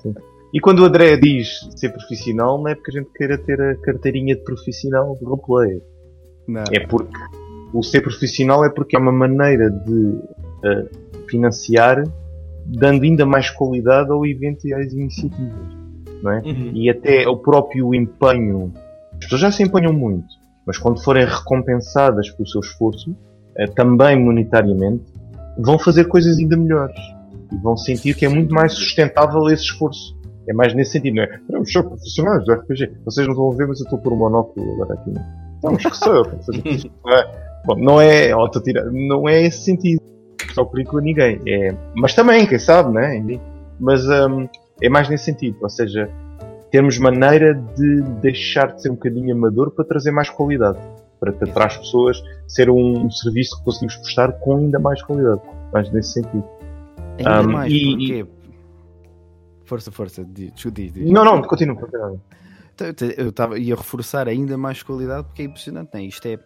[0.00, 0.14] Sim.
[0.52, 3.76] E quando o André diz ser profissional, não é porque a gente queira ter a
[3.76, 5.82] carteirinha de profissional de roleplayer.
[6.46, 6.64] Não.
[6.72, 7.18] É porque
[7.72, 12.04] o ser profissional é porque é uma maneira de uh, financiar
[12.66, 15.76] dando ainda mais qualidade ao evento e às iniciativas.
[16.22, 16.40] Não é?
[16.40, 16.72] Uhum.
[16.74, 18.72] E até o próprio empenho.
[19.12, 20.28] As pessoas já se empenham muito,
[20.66, 25.04] mas quando forem recompensadas pelo seu esforço, uh, também monetariamente,
[25.58, 26.98] vão fazer coisas ainda melhores.
[27.52, 30.16] E vão sentir que é muito mais sustentável esse esforço.
[30.48, 31.40] É mais nesse sentido, não é?
[31.48, 32.92] Não, sou profissionais do RPG.
[33.04, 35.12] Vocês não vão ver, mas eu estou por um monóculo agora aqui.
[35.62, 35.82] Não, mas
[37.72, 37.74] é?
[37.74, 40.00] Bom, não é autotira, não é esse sentido.
[40.54, 41.40] Só currículo a ninguém.
[41.46, 43.40] É, mas também, quem sabe, né?
[43.78, 44.48] Mas um,
[44.82, 45.58] é mais nesse sentido.
[45.60, 46.10] Ou seja,
[46.70, 50.78] termos maneira de deixar de ser um bocadinho amador para trazer mais qualidade.
[51.20, 55.42] Para tentar as pessoas ser um, um, serviço que conseguimos prestar com ainda mais qualidade.
[55.72, 56.44] Mais nesse sentido.
[57.18, 58.26] Ainda um, mais, e, porquê?
[59.64, 61.10] Força, força, diz, diz, diz.
[61.10, 62.18] Não, não, continua, continua.
[63.16, 66.04] Eu tava, ia reforçar ainda mais qualidade porque é impressionante, não é?
[66.04, 66.38] Isto é,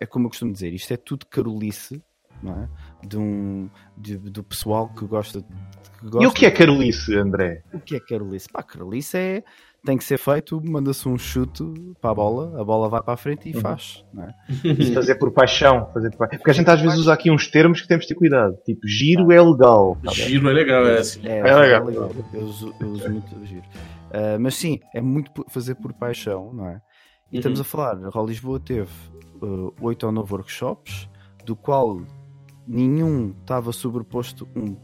[0.00, 2.02] é como eu costumo dizer, isto é tudo carolice,
[2.42, 2.68] não é?
[3.06, 6.22] de um, de- do pessoal que gosta, que gosta.
[6.24, 7.62] E o que é carolice, André?
[7.72, 8.48] O que é carolice?
[8.52, 9.44] Pá, carolice é.
[9.84, 11.62] Tem que ser feito, manda-se um chute
[12.00, 13.60] para a bola, a bola vai para a frente e Uhum.
[13.60, 14.04] faz.
[14.12, 14.34] Não é?
[14.92, 15.88] Fazer por paixão.
[15.94, 16.18] Fazer por...
[16.18, 18.56] pa- Porque a gente às vezes usa aqui uns termos que temos de ter cuidado.
[18.64, 19.96] Tipo, giro é legal.
[20.02, 20.10] tá?
[20.10, 21.20] Giro é legal, é assim.
[21.24, 21.88] É, É legal.
[22.34, 23.62] Eu uso, eu uso muito giro.
[24.12, 26.80] Ah, mas sim, é muito fazer por paixão, não é?
[27.30, 27.38] E Uhum.
[27.40, 28.90] estamos a falar, a Roll Lisboa teve
[29.80, 31.08] oito ou nove workshops,
[31.44, 32.00] do qual
[32.66, 34.76] nenhum estava sobreposto um,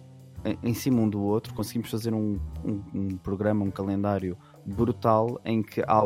[0.44, 1.54] em, em cima um do outro.
[1.54, 6.02] Conseguimos fazer um, um, um programa, um calendário brutal em que há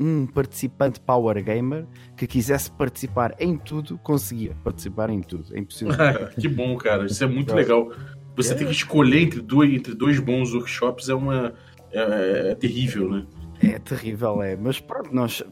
[0.00, 1.86] um participante Power Gamer
[2.16, 5.54] que quisesse participar em tudo, conseguia participar em tudo.
[5.54, 5.94] É impossível.
[6.40, 7.06] que bom, cara.
[7.06, 7.56] Isso é muito É.
[7.56, 7.90] legal.
[8.34, 8.56] Você É.
[8.56, 11.52] tem que escolher entre dois, entre dois bons workshops é uma.
[11.92, 13.26] É, é terrível, né?
[13.62, 14.56] É terrível, é.
[14.56, 15.42] Mas pronto, nós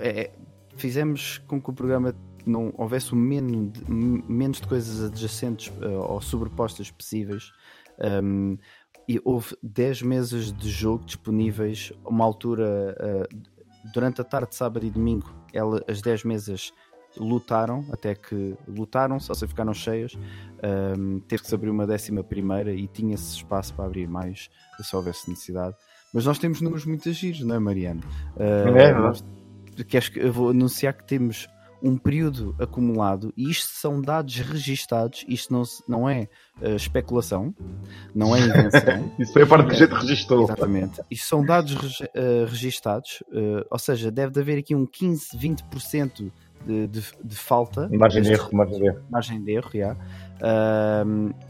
[0.00, 0.30] é,
[0.76, 2.14] fizemos com que o programa
[2.46, 7.52] não houvesse o menos de, menos de coisas adjacentes eh, ou sobrepostas possíveis.
[8.22, 8.56] Um,
[9.06, 13.28] e houve 10 mesas de jogo disponíveis, uma altura eh,
[13.92, 15.30] durante a tarde, sábado e domingo.
[15.52, 16.72] Ela, as 10 mesas
[17.16, 20.16] lutaram, até que lutaram, só se ficaram cheias.
[20.96, 24.48] Um, teve que se abrir uma décima primeira e tinha-se espaço para abrir mais
[24.80, 25.76] se houvesse necessidade.
[26.12, 28.00] Mas nós temos números muito giros, não é, Mariano?
[28.36, 29.00] Uh, É verdade.
[29.00, 29.24] nós-
[29.88, 31.48] queres que eu vou anunciar que temos
[31.82, 36.28] um período acumulado e isto são dados registados, isto não, não é
[36.60, 37.54] uh, especulação,
[38.14, 39.10] não é invenção.
[39.18, 40.42] Isso foi a parte que a gente registrou.
[40.44, 41.00] Exatamente.
[41.10, 46.30] Isto são dados eh, registados, eh, ou seja, deve de haver aqui um 15, 20%
[46.66, 47.88] de, de, de falta.
[47.90, 49.00] Margem de erro, margem de erro.
[49.08, 49.96] margem de erro, já.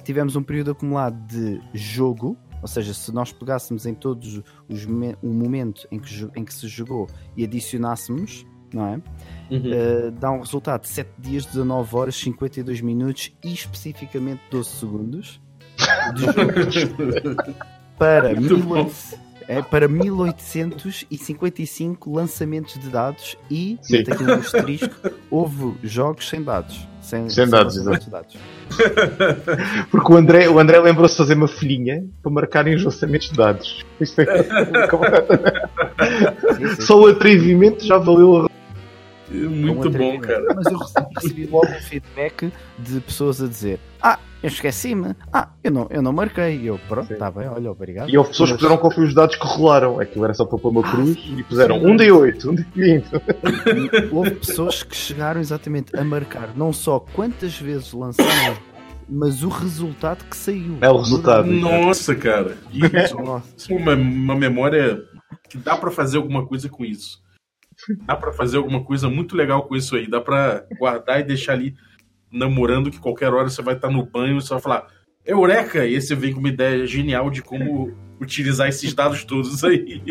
[0.04, 4.84] Tivemos um período acumulado de jogo, ou seja, se nós pegássemos em todos os
[5.22, 8.96] o momento em que, em que se jogou e adicionássemos, não é?
[9.50, 10.82] Uh, dá um resultado.
[10.82, 15.40] De 7 dias, 19 horas, 52 minutos e especificamente 12 segundos
[16.14, 16.22] de
[16.80, 16.96] jogo.
[17.98, 19.18] Para, 1800
[19.50, 23.76] é, para 1855 lançamentos de dados e,
[24.38, 24.94] asterisco,
[25.28, 26.86] houve jogos sem dados.
[27.00, 28.36] Sem, Sem dados, de dados.
[29.90, 33.36] Porque o André, o André lembrou-se de fazer uma folhinha para marcarem os lançamentos de
[33.36, 33.84] dados.
[34.00, 34.22] Isto
[36.56, 36.82] Sim, sim.
[36.82, 38.50] Só o atrevimento já valeu a
[39.30, 40.44] Muito Um bom, cara.
[40.54, 40.78] Mas eu
[41.16, 45.14] recebi, logo um feedback de pessoas a dizer: Ah, eu esqueci-me.
[45.32, 46.56] Ah, eu não, eu não marquei.
[46.58, 48.10] E eu, pronto, está bem, olha, obrigado.
[48.10, 50.00] E houve pessoas que puseram qual foi os dados que rolaram.
[50.00, 51.86] Aquilo era só para pôr uma Ah, cruz e puseram Sim.
[51.86, 53.06] um de 8, um de 20.
[54.10, 58.56] Houve pessoas que chegaram exatamente a marcar não só quantas vezes lançaram,
[59.08, 60.78] mas o resultado que saiu.
[60.80, 61.46] É o resultado.
[61.50, 62.56] Nossa, cara.
[62.72, 63.72] Isso, Nossa.
[63.72, 65.02] é uma, uma memória
[65.48, 67.20] que dá pra fazer alguma coisa com isso.
[68.06, 70.08] Dá pra fazer alguma coisa muito legal com isso aí.
[70.08, 71.74] Dá pra guardar e deixar ali
[72.30, 74.86] namorando que qualquer hora você vai estar no banho e você vai falar
[75.24, 75.84] Eureka!
[75.84, 80.02] E aí você vem com uma ideia genial de como utilizar esses dados todos aí.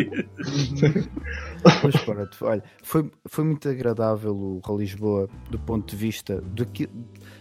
[1.84, 6.90] Mas pronto, olha, foi, foi muito agradável o Lisboa do ponto de vista do que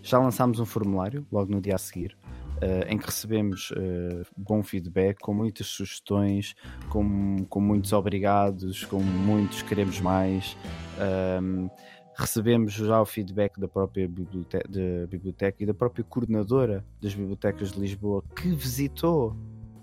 [0.02, 2.16] já lançámos um formulário logo no dia a seguir.
[2.60, 6.54] Eh, em que recebemos eh, bom feedback, com muitas sugestões,
[6.88, 10.56] com, com muitos obrigados, com muitos queremos mais.
[10.98, 11.68] Ahm,
[12.16, 17.70] recebemos já o feedback da própria biblioteca, da biblioteca e da própria coordenadora das bibliotecas
[17.70, 19.36] de Lisboa que visitou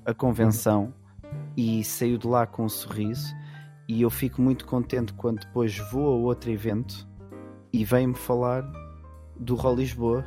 [0.04, 0.94] a convenção
[1.56, 3.34] e saiu de lá com um sorriso
[3.88, 7.08] e eu fico muito contente quando depois vou a outro evento
[7.72, 8.70] e vem-me falar
[9.40, 10.26] do Roll Lisboa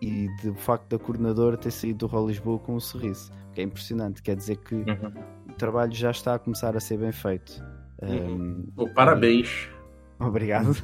[0.00, 3.64] e do facto da coordenadora ter saído do Roll Lisboa com um sorriso, que é
[3.64, 7.62] impressionante, quer dizer que o trabalho já está a começar a ser bem feito.
[8.02, 9.68] Um, Pô, parabéns.
[10.18, 10.74] obrigado.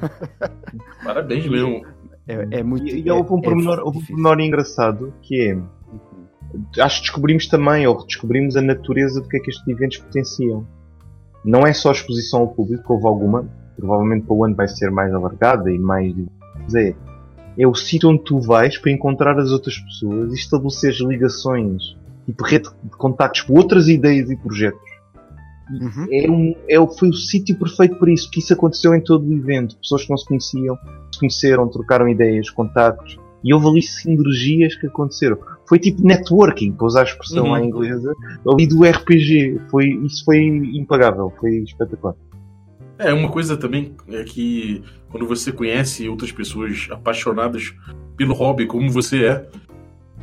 [1.03, 1.85] Parabéns mesmo.
[2.27, 5.49] É, é muito E, e houve um é- é pormenor, houve um pormenor engraçado que
[5.49, 6.81] é.
[6.81, 10.65] Acho que descobrimos também, ou redescobrimos a natureza do que é que estes eventos potenciam.
[11.43, 13.47] Não é só a exposição ao público, houve alguma,
[13.77, 16.13] provavelmente para o ano vai ser mais alargada e mais.
[16.63, 16.95] Mas é,
[17.57, 21.95] é o sítio onde tu vais para encontrar as outras pessoas e estabelecer ligações,
[22.25, 24.87] tipo rede de contactos com outras ideias e projetos.
[25.69, 26.07] Uhum.
[26.11, 29.33] É um, é, foi o sítio perfeito para isso, porque isso aconteceu em todo o
[29.33, 29.75] evento.
[29.77, 30.77] Pessoas que não se conheciam,
[31.11, 35.37] se conheceram, trocaram ideias, contactos, e houve ali sinergias que aconteceram.
[35.67, 37.53] Foi tipo networking, para usar a expressão Uhum.
[37.53, 38.13] à inglesa,
[38.49, 39.59] ali do RPG.
[39.69, 40.37] Foi, isso foi
[40.73, 42.15] impagável, foi espetacular.
[42.99, 47.73] É, uma coisa também é que quando você conhece outras pessoas apaixonadas
[48.15, 49.47] pelo hobby, como você é,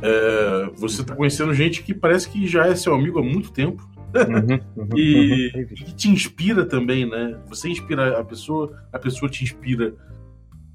[0.01, 3.87] é, você tá conhecendo gente que parece que já é seu amigo há muito tempo
[4.15, 5.61] Uhum, uhum, e, uhum.
[5.61, 7.37] e que te inspira também, né?
[7.47, 9.93] Você inspira a pessoa, a pessoa te inspira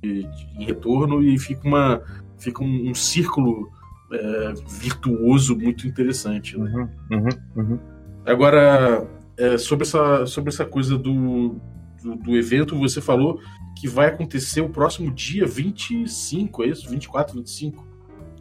[0.03, 2.03] em retorno e fica uma
[2.39, 3.71] fica um, um círculo
[4.13, 6.59] é, virtuoso muito interessante.
[6.59, 6.89] Né?
[7.11, 7.79] Uhum, uhum, uhum.
[8.25, 11.61] Agora, é, sobre, essa, sobre essa coisa do,
[12.03, 13.41] do, do, evento, você falou
[13.77, 16.89] que vai acontecer o próximo dia 25, é isso?
[16.89, 17.87] 24, 25?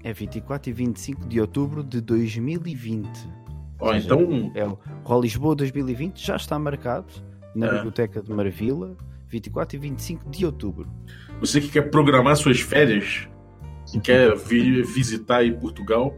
[0.03, 3.09] É 24 e 25 de outubro de 2020.
[3.79, 4.51] Ó, seja, então.
[4.55, 7.07] É o Rol Lisboa 2020 já está marcado
[7.55, 7.73] na é.
[7.75, 8.95] Biblioteca de Marvila,
[9.27, 10.89] 24 e 25 de outubro.
[11.39, 13.27] Você que quer programar suas férias,
[13.91, 16.15] que quer vir visitar aí Portugal,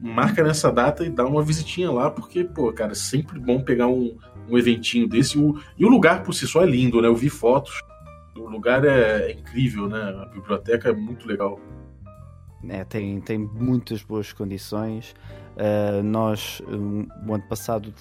[0.00, 3.88] marca nessa data e dá uma visitinha lá, porque, pô, cara, é sempre bom pegar
[3.88, 4.16] um,
[4.48, 5.36] um eventinho desse.
[5.36, 7.08] E o, e o lugar por si só é lindo, né?
[7.08, 7.80] Eu vi fotos.
[8.36, 10.00] O lugar é, é incrível, né?
[10.00, 11.60] A biblioteca é muito legal.
[12.68, 15.14] É, tem, tem muitas boas condições.
[15.56, 17.92] Uh, nós, um, o ano passado,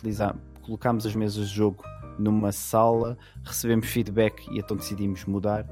[0.62, 1.84] colocámos as mesas de jogo
[2.20, 5.66] numa sala, recebemos feedback e então decidimos mudar.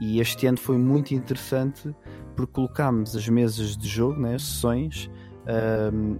[0.00, 1.94] E este ano foi muito interessante
[2.34, 5.08] porque colocámos as mesas de jogo, né, as sessões,
[5.92, 6.16] um,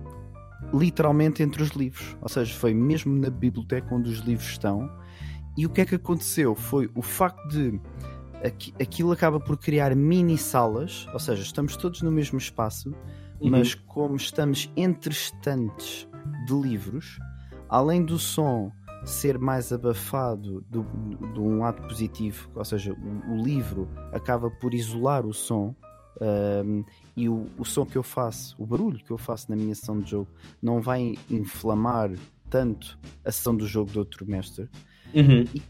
[0.73, 2.17] literalmente entre os livros.
[2.21, 4.91] Ou seja, foi mesmo na biblioteca onde os livros estão.
[5.57, 6.55] E o que é que aconteceu?
[6.55, 7.81] Foi o facto de
[8.79, 12.91] aquilo acaba por criar mini salas, ou seja, estamos todos no mesmo espaço,
[13.41, 13.51] uhum.
[13.51, 16.07] mas como estamos entre estantes
[16.47, 17.19] de livros,
[17.71, 18.71] além do som
[19.05, 25.27] ser mais abafado de um lado positivo, ou seja, o, o livro acaba por isolar
[25.27, 25.75] o som
[26.21, 26.85] um,
[27.17, 30.01] e o, o som que eu faço, o barulho que eu faço na minha sessão
[30.01, 30.29] de jogo,
[30.61, 32.11] não vai inflamar
[32.51, 34.69] tanto a sessão do jogo do outro mestre.
[35.15, 35.45] Uhum.
[35.55, 35.63] E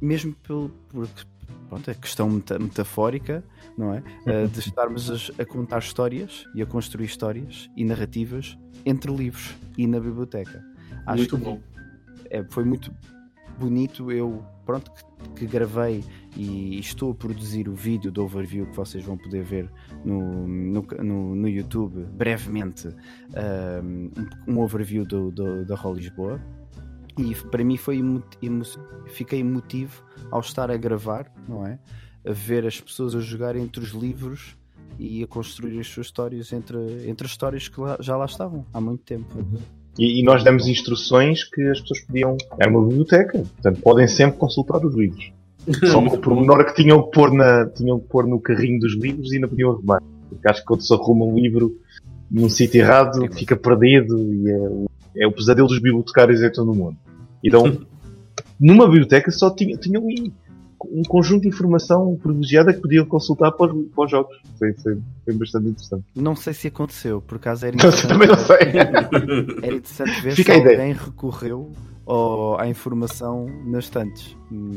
[0.00, 1.22] mesmo pelo, porque
[1.68, 3.44] pronto, a questão meta, metafórica,
[3.76, 4.02] não é?
[4.26, 9.54] Uh, de estarmos a, a, contar histórias e a construir histórias e narrativas entre livros
[9.76, 10.64] e na biblioteca.
[11.06, 11.60] Acho muito bom.
[12.30, 12.92] É, foi muito
[13.58, 16.04] bonito eu pronto que, que, gravei
[16.36, 19.70] e estou a produzir o vídeo do overview que vocês vão poder ver
[20.04, 22.88] no, no, no, no YouTube brevemente
[23.82, 24.10] um,
[24.46, 26.40] um overview do, do, da Roll Lisboa.
[27.18, 28.62] E para mim foi emo, emo,
[29.06, 31.78] fiquei emotivo ao estar a gravar não é?
[32.28, 34.58] A ver as pessoas a jogar entre os livros
[34.98, 38.66] e a construir as suas histórias entre, entre as histórias que lá, já lá estavam
[38.72, 39.38] há muito tempo.
[39.38, 39.58] Uhum.
[39.98, 42.36] E, e, nós demos instruções que as pessoas podiam.
[42.58, 45.32] Era uma biblioteca, portanto podem sempre consultar os livros.
[45.90, 48.94] Só que o pormenor que tinham que, pôr na, tinham que pôr no carrinho dos
[48.96, 50.00] livros e não podiam arrumar.
[50.28, 51.76] Porque acho que quando se arruma um livro
[52.30, 56.74] num sítio errado, fica perdido e é, é, o pesadelo dos bibliotecários em todo o
[56.74, 56.96] mundo.
[57.42, 57.64] Então,
[58.60, 60.04] numa biblioteca só tinha, tinham
[60.84, 64.36] um conjunto de informação privilegiada que podiam consultar para, os, para os jogos.
[64.58, 66.04] Foi, foi, foi, bastante interessante.
[66.14, 68.08] Não sei se aconteceu, por acaso era interessante.
[68.08, 68.58] Também não sei.
[69.62, 71.70] Era interessante ver Fica se alguém recorreu
[72.06, 74.36] ao, à informação nas estantes.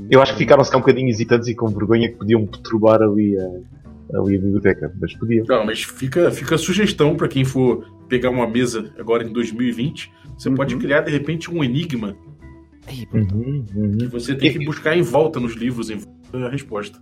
[0.09, 3.37] Eu acho que ficaram-se cá um bocadinho hesitantes e com vergonha que podiam perturbar ali
[3.37, 5.45] a, ali a biblioteca, mas podiam.
[5.47, 10.11] Não, mas fica, fica a sugestão para quem for pegar uma mesa agora em 2020.
[10.37, 10.55] Você uhum.
[10.55, 12.15] pode criar de repente um enigma
[13.13, 13.97] uhum, uhum.
[13.97, 15.99] que você tem que buscar em volta nos livros em
[16.33, 16.99] a resposta.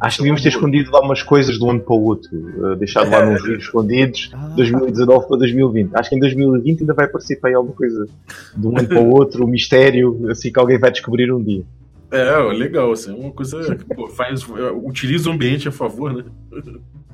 [0.00, 2.76] Acho que devíamos ter escondido lá umas coisas de um ano para o outro, uh,
[2.76, 4.52] deixado lá nos livros escondidos, ah.
[4.56, 5.90] 2019 para 2020.
[5.94, 8.06] Acho que em 2020 ainda vai aparecer para aí alguma coisa
[8.56, 11.64] de um ano para o outro, um mistério, assim que alguém vai descobrir um dia.
[12.10, 16.24] É, legal, assim, uma coisa que pô, faz, é, utiliza o ambiente a favor, né?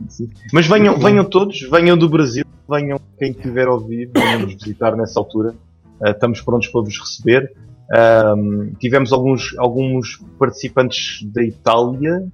[0.08, 0.28] Sim.
[0.52, 5.18] Mas venham, venham todos, venham do Brasil, venham quem tiver ouvido, venham nos visitar nessa
[5.18, 5.54] altura.
[6.00, 7.52] Uh, estamos prontos para vos receber.
[7.94, 12.26] Um, tivemos alguns, alguns participantes da Itália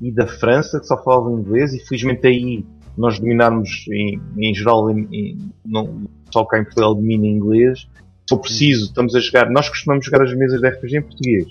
[0.00, 2.64] e da França que só falavam inglês e felizmente aí
[2.96, 7.80] nós dominarmos em, em geral, em, em, não, só cá em Portugal domina inglês.
[7.80, 11.46] Se for preciso, estamos a jogar, nós costumamos jogar as mesas de RPG em português.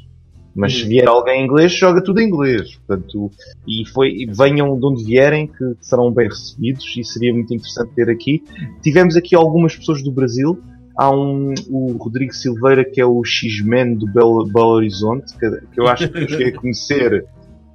[0.54, 2.76] Mas se vier alguém em inglês, joga tudo em inglês.
[2.88, 3.32] Portanto,
[3.68, 8.10] e foi, venham de onde vierem, que serão bem recebidos e seria muito interessante ter
[8.10, 8.44] aqui.
[8.82, 10.60] Tivemos aqui algumas pessoas do Brasil,
[10.98, 15.80] Há um, o Rodrigo Silveira, que é o X-Men do Belo, Belo Horizonte, que, que,
[15.80, 17.26] eu acho que eu cheguei a conhecer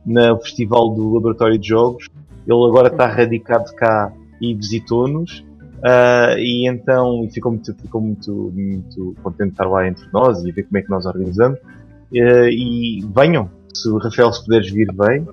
[0.04, 2.08] no Festival do Laboratório de Jogos.
[2.46, 5.44] Ele agora está radicado cá e visitou-nos.
[5.78, 10.52] Uh, e então ficou, muito, ficou muito, muito contente de estar lá entre nós e
[10.52, 11.58] ver como é que nós organizamos.
[11.60, 15.26] Uh, e venham, se o Rafael se puderes vir, vem.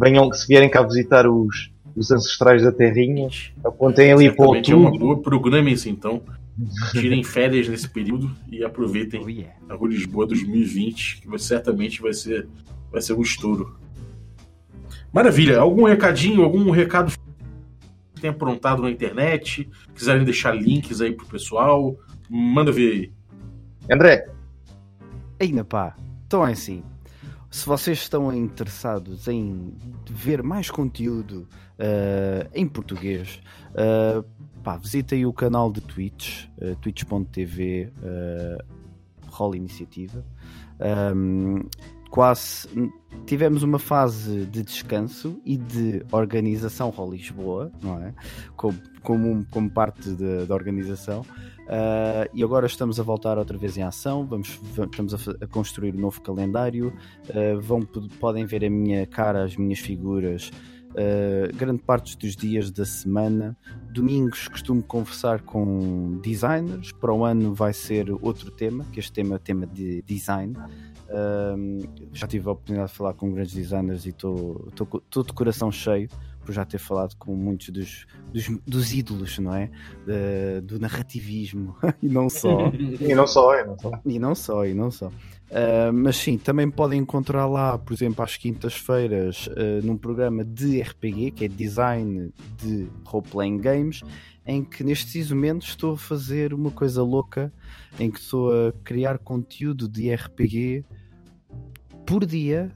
[0.00, 3.28] Venham, se vierem cá visitar os, os ancestrais da Terrinha,
[3.64, 4.72] apontem ali para o outubro.
[4.72, 6.20] É uma boa, programem-se então.
[6.92, 9.54] Tirem férias nesse período e aproveitem oh, yeah.
[9.68, 12.48] a Rua Lisboa 2020, que certamente vai ser,
[12.90, 13.78] vai ser um estouro.
[15.12, 15.58] Maravilha.
[15.58, 17.12] Algum recadinho, algum recado
[18.14, 19.68] que tenha aprontado na internet?
[19.94, 21.96] Quiserem deixar links aí pro pessoal?
[22.28, 23.12] Manda ver aí.
[23.90, 24.28] André.
[25.38, 25.94] Ainda pá.
[26.26, 26.82] Então é assim.
[27.50, 29.74] se vocês estão interessados em
[30.10, 31.48] ver mais conteúdo
[31.78, 33.40] uh, em português,
[33.72, 34.24] uh,
[34.66, 38.64] pá, visitem o canal de Twitch, uh, twitch.tv uh,
[39.28, 40.24] Roll Iniciativa.
[41.14, 41.62] Um,
[42.10, 42.68] quase
[43.26, 48.12] tivemos uma fase de descanso e de organização Roll Lisboa, não é?
[48.56, 51.20] Como, como, como parte da organização.
[51.20, 54.26] Uh, e agora estamos a voltar outra vez em ação.
[54.26, 56.92] Vamos, vamos estamos a, a, construir um novo calendário.
[57.28, 57.82] Uh, vão,
[58.18, 60.50] podem ver a minha cara, as minhas figuras.
[60.96, 63.54] Uh, grande parte dos dias da semana.
[63.90, 66.90] Domingos costumo conversar com designers.
[66.92, 70.56] Para o ano vai ser outro tema, que este tema é tema de design.
[70.56, 74.72] Uh, já tive a oportunidade de falar com grandes designers e estou
[75.22, 76.08] de coração cheio
[76.46, 79.68] por já ter falado com muitos dos, dos, dos ídolos, não é?
[80.06, 82.70] De, do narrativismo e não só.
[82.72, 83.90] e não só, e não só.
[84.06, 85.12] E não só, e não só.
[85.50, 90.80] Uh, mas sim, também podem encontrar lá, por exemplo, às quintas-feiras, uh, num programa de
[90.80, 94.02] RPG, que é Design de Role-Playing Games,
[94.44, 97.52] em que nestes momentos estou a fazer uma coisa louca,
[97.98, 100.84] em que estou a criar conteúdo de RPG
[102.04, 102.72] por dia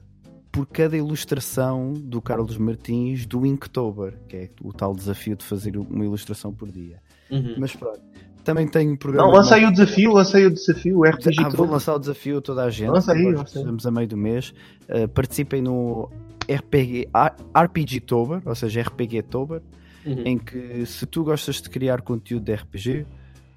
[0.51, 5.77] por cada ilustração do Carlos Martins do Inktober, que é o tal desafio de fazer
[5.77, 7.01] uma ilustração por dia.
[7.29, 7.55] Uhum.
[7.57, 8.01] Mas pronto.
[8.43, 9.27] Também tenho um programa.
[9.27, 11.43] Não, lancei o desafio, lancei o desafio, o RPG.
[11.43, 12.89] Ah, vou lançar o desafio a toda a gente.
[12.89, 14.53] Lança aí, Estamos a meio do mês.
[14.89, 16.09] Uh, participem no
[16.49, 17.07] RPG,
[17.55, 19.61] RPG Tober, ou seja, RPG Tober,
[20.05, 20.23] uhum.
[20.25, 23.05] em que se tu gostas de criar conteúdo de RPG,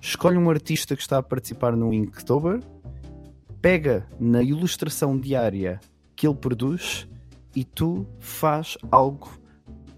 [0.01, 2.61] escolhe um artista que está a participar no Inktober,
[3.63, 5.81] pega na ilustração diária
[6.15, 7.09] que ele produz
[7.57, 9.31] e tu faz algo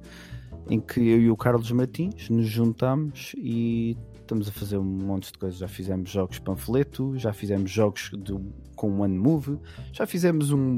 [0.69, 5.31] em que eu e o Carlos Martins nos juntamos e estamos a fazer um monte
[5.31, 5.59] de coisas.
[5.59, 9.59] Já fizemos jogos panfleto, já fizemos jogos do, com One Move,
[9.91, 10.77] já fizemos um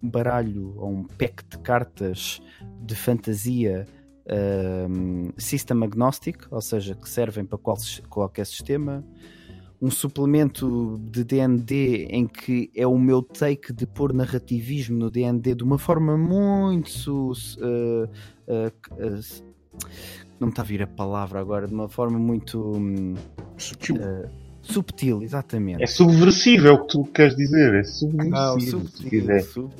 [0.00, 2.40] baralho ou um pack de cartas
[2.80, 3.86] de fantasia
[4.88, 7.76] um, system agnostic, ou seja, que servem para qual,
[8.08, 9.04] qualquer sistema.
[9.80, 15.54] Um suplemento de DND em que é o meu take de pôr narrativismo no DND
[15.54, 17.32] de uma forma muito.
[17.60, 18.04] Uh,
[18.48, 19.44] uh, uh,
[20.40, 22.60] não me está a vir a palavra agora, de uma forma muito.
[22.60, 23.14] Um,
[23.56, 23.96] Sutil.
[24.60, 25.82] Subtil, exatamente.
[25.82, 27.74] É subversivo, é o que tu queres dizer.
[27.74, 28.36] É subversivo.
[28.36, 29.70] Ah, subtil, subtil.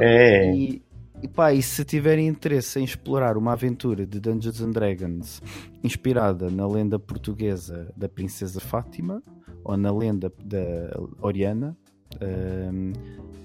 [0.00, 0.52] é.
[0.56, 0.82] E,
[1.22, 5.42] e pá, e se tiverem interesse em explorar uma aventura de Dungeons and Dragons
[5.82, 9.22] inspirada na lenda portuguesa da Princesa Fátima
[9.64, 11.76] ou na lenda da Oriana,
[12.20, 12.92] um,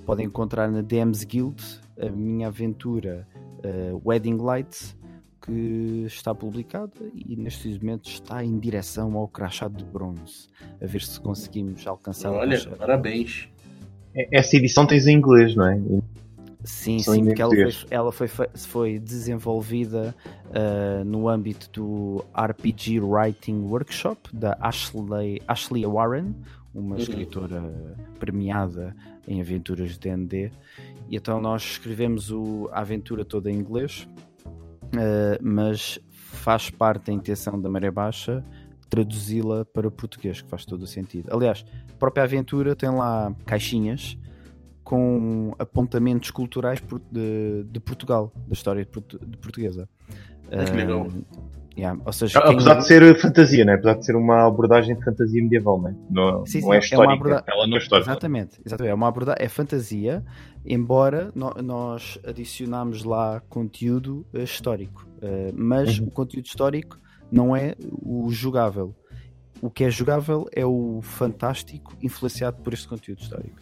[0.06, 1.64] podem encontrar na DMs Guild
[2.00, 3.28] a minha aventura
[3.64, 4.96] uh, Wedding Lights
[5.42, 10.48] que está publicada e nestes momentos está em direção ao crachado de bronze.
[10.82, 13.50] A ver se conseguimos alcançar Olha, parabéns.
[14.32, 15.82] Essa edição tens em inglês, não é?
[16.64, 20.16] Sim, sim, porque ela foi, ela foi, foi desenvolvida
[20.48, 26.36] uh, no âmbito do RPG Writing Workshop da Ashley, Ashley Warren,
[26.74, 27.02] uma uhum.
[27.02, 28.96] escritora premiada
[29.28, 30.52] em aventuras de D&D.
[31.10, 34.08] E então nós escrevemos o, a aventura toda em inglês,
[34.46, 38.44] uh, mas faz parte da intenção da Maré Baixa
[38.92, 41.34] traduzi-la para português, que faz todo o sentido.
[41.34, 44.18] Aliás, a própria aventura tem lá caixinhas
[44.84, 46.82] com apontamentos culturais
[47.12, 49.88] de, de Portugal, da história de, de portuguesa.
[50.52, 51.08] Ah, que legal.
[51.78, 52.80] Yeah, ou seja, Apesar quem...
[52.80, 53.76] de ser fantasia, né?
[53.76, 55.96] apesar de ser uma abordagem de fantasia medieval, né?
[56.10, 57.14] não, sim, não é histórica.
[57.14, 57.44] É aborda...
[57.48, 58.12] Ela não é histórica.
[58.12, 58.92] Exatamente, exatamente.
[58.92, 60.26] É uma abordagem, é fantasia,
[60.66, 66.08] embora no, nós adicionamos lá conteúdo uh, histórico, uh, mas uhum.
[66.08, 67.00] o conteúdo histórico
[67.32, 68.94] não é o jogável.
[69.62, 73.56] o que é jogável é o fantástico influenciado por este conteúdo histórico.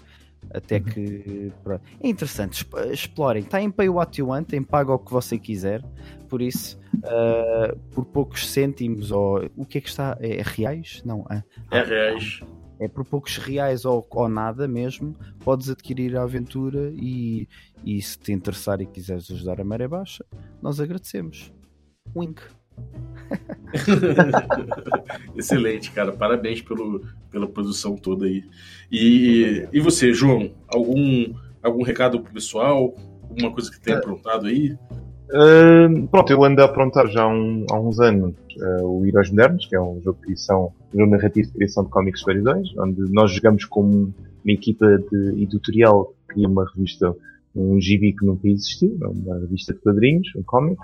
[0.51, 0.83] Até Uhum.
[0.83, 1.81] que pronto.
[2.01, 3.43] é interessante, exp- explorem.
[3.43, 5.83] Está em Pay What You Want, em paga o que você quiser.
[6.27, 10.17] Por isso, ah, por poucos cêntimos, ou o que é que está?
[10.19, 11.01] É, é reais?
[11.05, 12.39] Não, ah, É reais.
[12.79, 17.47] é por poucos reais ou, ou nada mesmo, podes adquirir a aventura e,
[17.85, 20.25] e se te interessar e quiseres ajudar a maré baixa,
[20.61, 21.53] nós agradecemos.
[22.15, 22.41] Wink.
[25.35, 26.11] Excelente, cara.
[26.11, 27.01] Parabéns pelo,
[27.31, 28.43] pela produção toda aí.
[28.91, 30.51] E, e você, João?
[30.67, 32.95] Algum, algum recado pro pessoal?
[33.29, 34.75] Alguma coisa que tenha aprontado aí?
[35.31, 39.29] Uh, pronto, eu ando a aprontar já há, um- há uns anos uh, o Heróis
[39.29, 42.31] Modernos, que é um jogo de criação, um jogo narrativo de criação de cómics de
[42.31, 44.11] heróis, onde nós jogamos como
[44.43, 47.15] uma equipa de editorial que cria uma revista,
[47.55, 50.81] um gibi que nunca existiu, é uma revista de quadrinhos, um cómic.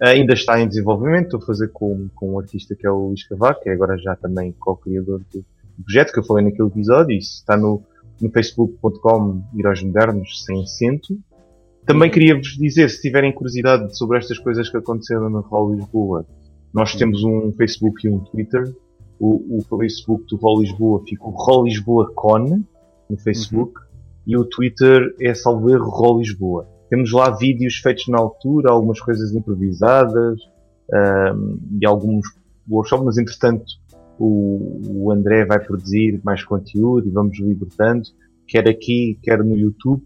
[0.00, 3.26] Ainda está em desenvolvimento, estou a fazer com, com um artista que é o Luís
[3.26, 5.44] Cavaco, que é agora já também co-criador do,
[5.82, 7.82] projeto, que eu falei naquele episódio, isso está no,
[8.20, 11.18] no facebook.com Heróis Modernos, sem acento.
[11.86, 16.26] Também queria-vos dizer, se tiverem curiosidade sobre estas coisas que aconteceram no Hall Lisboa,
[16.72, 18.74] nós temos um Facebook e um Twitter.
[19.20, 22.64] O, o Facebook do Hall Lisboa fica o Hall Lisboa Con
[23.08, 23.80] no Facebook
[24.26, 26.68] e o Twitter é salvo erro Hall Lisboa.
[26.94, 30.38] Temos lá vídeos feitos na altura, algumas coisas improvisadas
[30.92, 32.24] ahm, e alguns
[32.70, 33.64] workshops, mas entretanto
[34.16, 38.04] o, o André vai produzir mais conteúdo e vamos libertando,
[38.46, 40.04] quer aqui, quer no YouTube.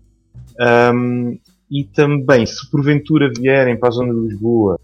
[0.58, 1.36] Ahm,
[1.70, 4.80] e também, se porventura vierem para a zona de Lisboa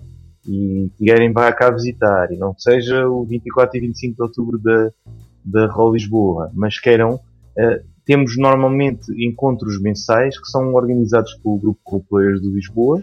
[0.47, 4.91] e vierem para cá visitar, e não seja o 24 e 25 de outubro da,
[5.43, 7.19] da Lisboa, mas queiram,
[7.57, 13.03] eh, temos normalmente encontros mensais que são organizados pelo grupo Roleplayers de Lisboa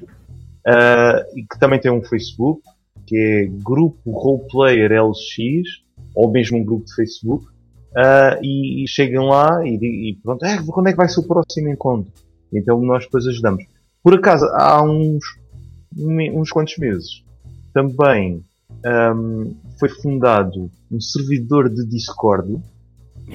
[0.65, 2.61] eh, e que também tem um Facebook
[3.07, 5.81] que é Grupo Roleplayer LX
[6.15, 7.45] ou mesmo um grupo de Facebook
[7.95, 11.27] ah, e, e chegam lá e, e pronto, "Eh, quando é que vai ser o
[11.27, 12.11] próximo encontro?
[12.53, 13.63] Então nós depois ajudamos.
[14.03, 15.23] Por acaso, há uns,
[15.97, 17.23] uns quantos meses,
[17.73, 18.43] também
[18.85, 22.61] ahm, foi fundado um servidor de Discord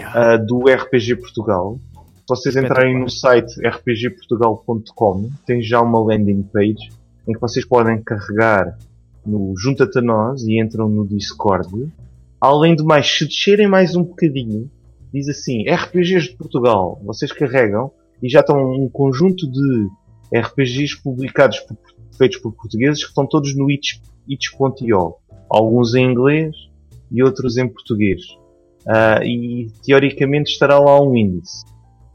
[0.05, 1.79] ah, do RPG Portugal.
[1.95, 6.89] Se vocês entrarem no site rpgportugal.com, tem já uma landing page
[7.29, 8.77] em que vocês podem carregar
[9.25, 11.89] no Junta-te a nós e entram no Discord.
[12.41, 14.71] Além de mais, se descerem mais um bocadinho,
[15.13, 17.91] diz assim, RPGs de Portugal, vocês carregam
[18.23, 19.89] e já estão um conjunto de
[20.37, 21.77] RPGs publicados por-
[22.17, 25.15] feitos por portugueses que estão todos no itch- itch.io.
[25.51, 26.55] Alguns em inglês
[27.11, 28.21] e outros em português.
[28.87, 31.65] Ah, e teoricamente estará lá um índice.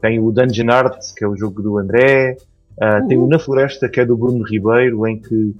[0.00, 2.36] Tem o Dungeon Art, que é o jogo do André.
[2.80, 5.54] Ah, Tem o Na Floresta, que é do Bruno Ribeiro, em que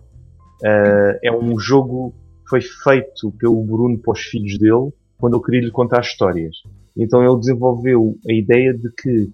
[0.65, 2.15] ah, é um jogo
[2.45, 6.57] que foi feito pelo Bruno para os filhos dele, quando eu queria lhe contar histórias.
[6.97, 9.31] Então ele desenvolveu a ideia de que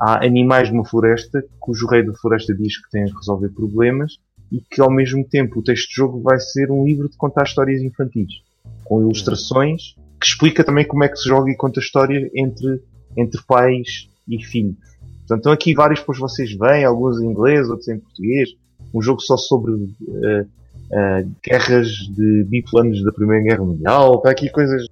[0.00, 4.16] há animais numa floresta cujo rei da floresta diz que tem a resolver problemas
[4.50, 7.44] e que ao mesmo tempo o texto de jogo vai ser um livro de contar
[7.44, 8.42] histórias infantis
[8.84, 12.80] com ilustrações que explica também como é que se joga e conta histórias entre,
[13.16, 14.76] entre pais e filhos.
[15.18, 18.50] Portanto, estão aqui vários depois vocês veem, alguns em inglês, outros em português.
[18.94, 20.46] Um jogo só sobre eh,
[20.92, 24.16] eh, guerras de biplanos da Primeira Guerra Mundial.
[24.16, 24.86] Está aqui coisas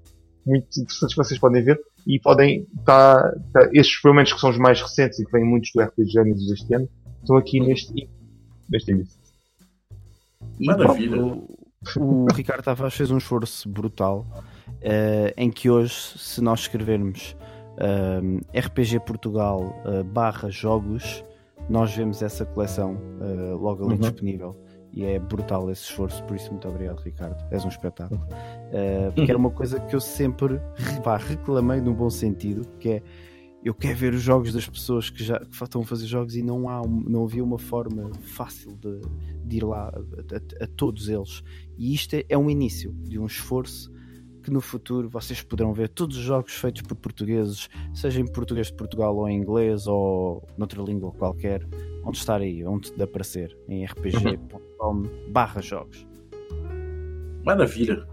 [0.44, 4.50] muito interessantes que vocês podem ver e podem tá, tá, estes pelo menos que são
[4.50, 6.88] os mais recentes e que vêm muitos do RPG Genesis deste ano
[7.20, 8.08] estão aqui neste
[8.68, 9.16] neste índice.
[10.58, 11.22] E Maravilha.
[11.22, 11.56] o,
[11.98, 14.26] o Ricardo Tavares fez um esforço brutal
[14.80, 17.36] eh, em que hoje, se nós escrevermos
[17.78, 21.24] eh, RPG Portugal eh, barra jogos,
[21.68, 22.96] nós vemos essa coleção
[23.60, 24.00] logo ali Uhum.
[24.00, 24.56] disponível.
[24.92, 27.36] E é brutal esse esforço, por isso muito obrigado, Ricardo.
[27.52, 28.20] És um espetáculo.
[28.72, 30.60] Eh, porque era uma coisa que eu sempre
[31.04, 33.02] pá, reclamei no bom sentido, que é
[33.62, 36.42] eu quero ver os jogos das pessoas que já que estão a fazer jogos e
[36.42, 39.00] não há não havia uma forma fácil de,
[39.44, 41.42] de ir lá a, a- a todos eles.
[41.78, 43.92] E isto é, é um início de um esforço
[44.40, 48.68] que no futuro vocês poderão ver todos os jogos feitos por portugueses, seja em português
[48.68, 51.66] de Portugal ou em inglês ou noutra língua qualquer,
[52.04, 56.06] onde estar aí, onde de aparecer, em rpg.com barra jogos.
[57.44, 58.06] Maravilha.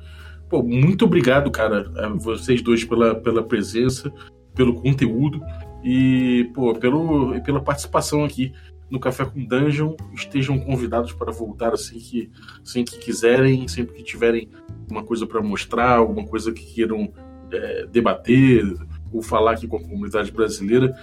[0.49, 4.11] Pô, muito obrigado, cara, a vocês dois pela, pela presença,
[4.55, 5.41] pelo conteúdo
[5.83, 8.53] e pô, pelo, e pela participação aqui
[8.89, 9.95] no Café com Dungeon.
[10.13, 12.31] Estejam convidados para voltar assim que,
[12.61, 14.49] assim que quiserem, sempre que tiverem
[14.89, 17.11] uma coisa para mostrar, alguma coisa que queiram
[17.51, 18.63] é, debater
[19.11, 20.95] ou falar aqui com a comunidade brasileira.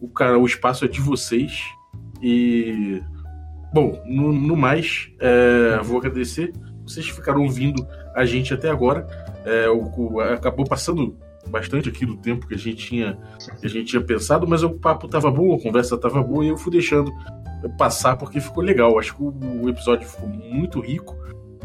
[0.00, 1.64] O, cara, o espaço é de vocês
[2.22, 3.02] e.
[3.72, 6.52] Bom, no, no mais, é, vou agradecer
[6.90, 9.06] vocês ficaram ouvindo a gente até agora.
[9.44, 11.16] É, o, o, acabou passando
[11.50, 13.18] bastante aqui do tempo que a gente tinha,
[13.62, 16.56] a gente tinha pensado, mas o papo tava bom, a conversa tava boa e eu
[16.56, 17.12] fui deixando
[17.76, 18.98] passar porque ficou legal.
[18.98, 21.16] Acho que o, episódio ficou muito rico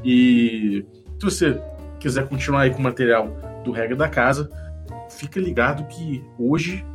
[0.04, 0.86] e
[1.20, 1.62] se você
[2.00, 3.30] quiser continuar aí com o material
[3.64, 4.50] do Regra da Casa,
[5.10, 6.86] fica ligado que hoje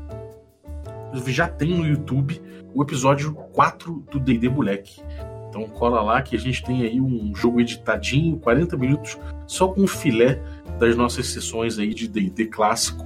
[1.27, 2.41] já tem no YouTube
[2.75, 5.03] o episódio 4 do D&D Moleque.
[5.51, 9.19] Então cola lá que a gente tem aí um jogo editadinho, 40 minutos,
[9.49, 10.41] só com filé
[10.79, 13.05] das nossas sessões aí de D&D clássico,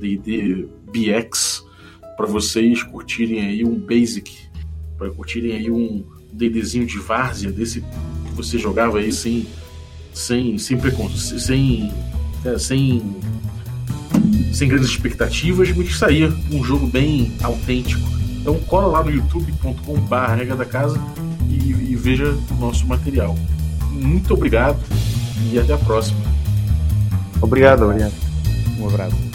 [0.00, 1.64] D&D BX,
[2.16, 4.36] para vocês curtirem aí um basic,
[4.98, 9.46] para curtirem aí um D&Dzinho de várzea desse que você jogava aí sem
[10.12, 11.92] sem sem preconceito, sem
[12.44, 13.16] é, sem
[14.52, 18.02] sem grandes expectativas, mas que saía um jogo bem autêntico.
[18.40, 21.00] Então cola lá no youtube.com/barra da casa
[22.04, 23.34] veja o nosso material.
[23.90, 24.78] Muito obrigado
[25.50, 26.20] e até a próxima.
[27.40, 28.12] Obrigado, obrigado.
[28.78, 29.33] Um abraço.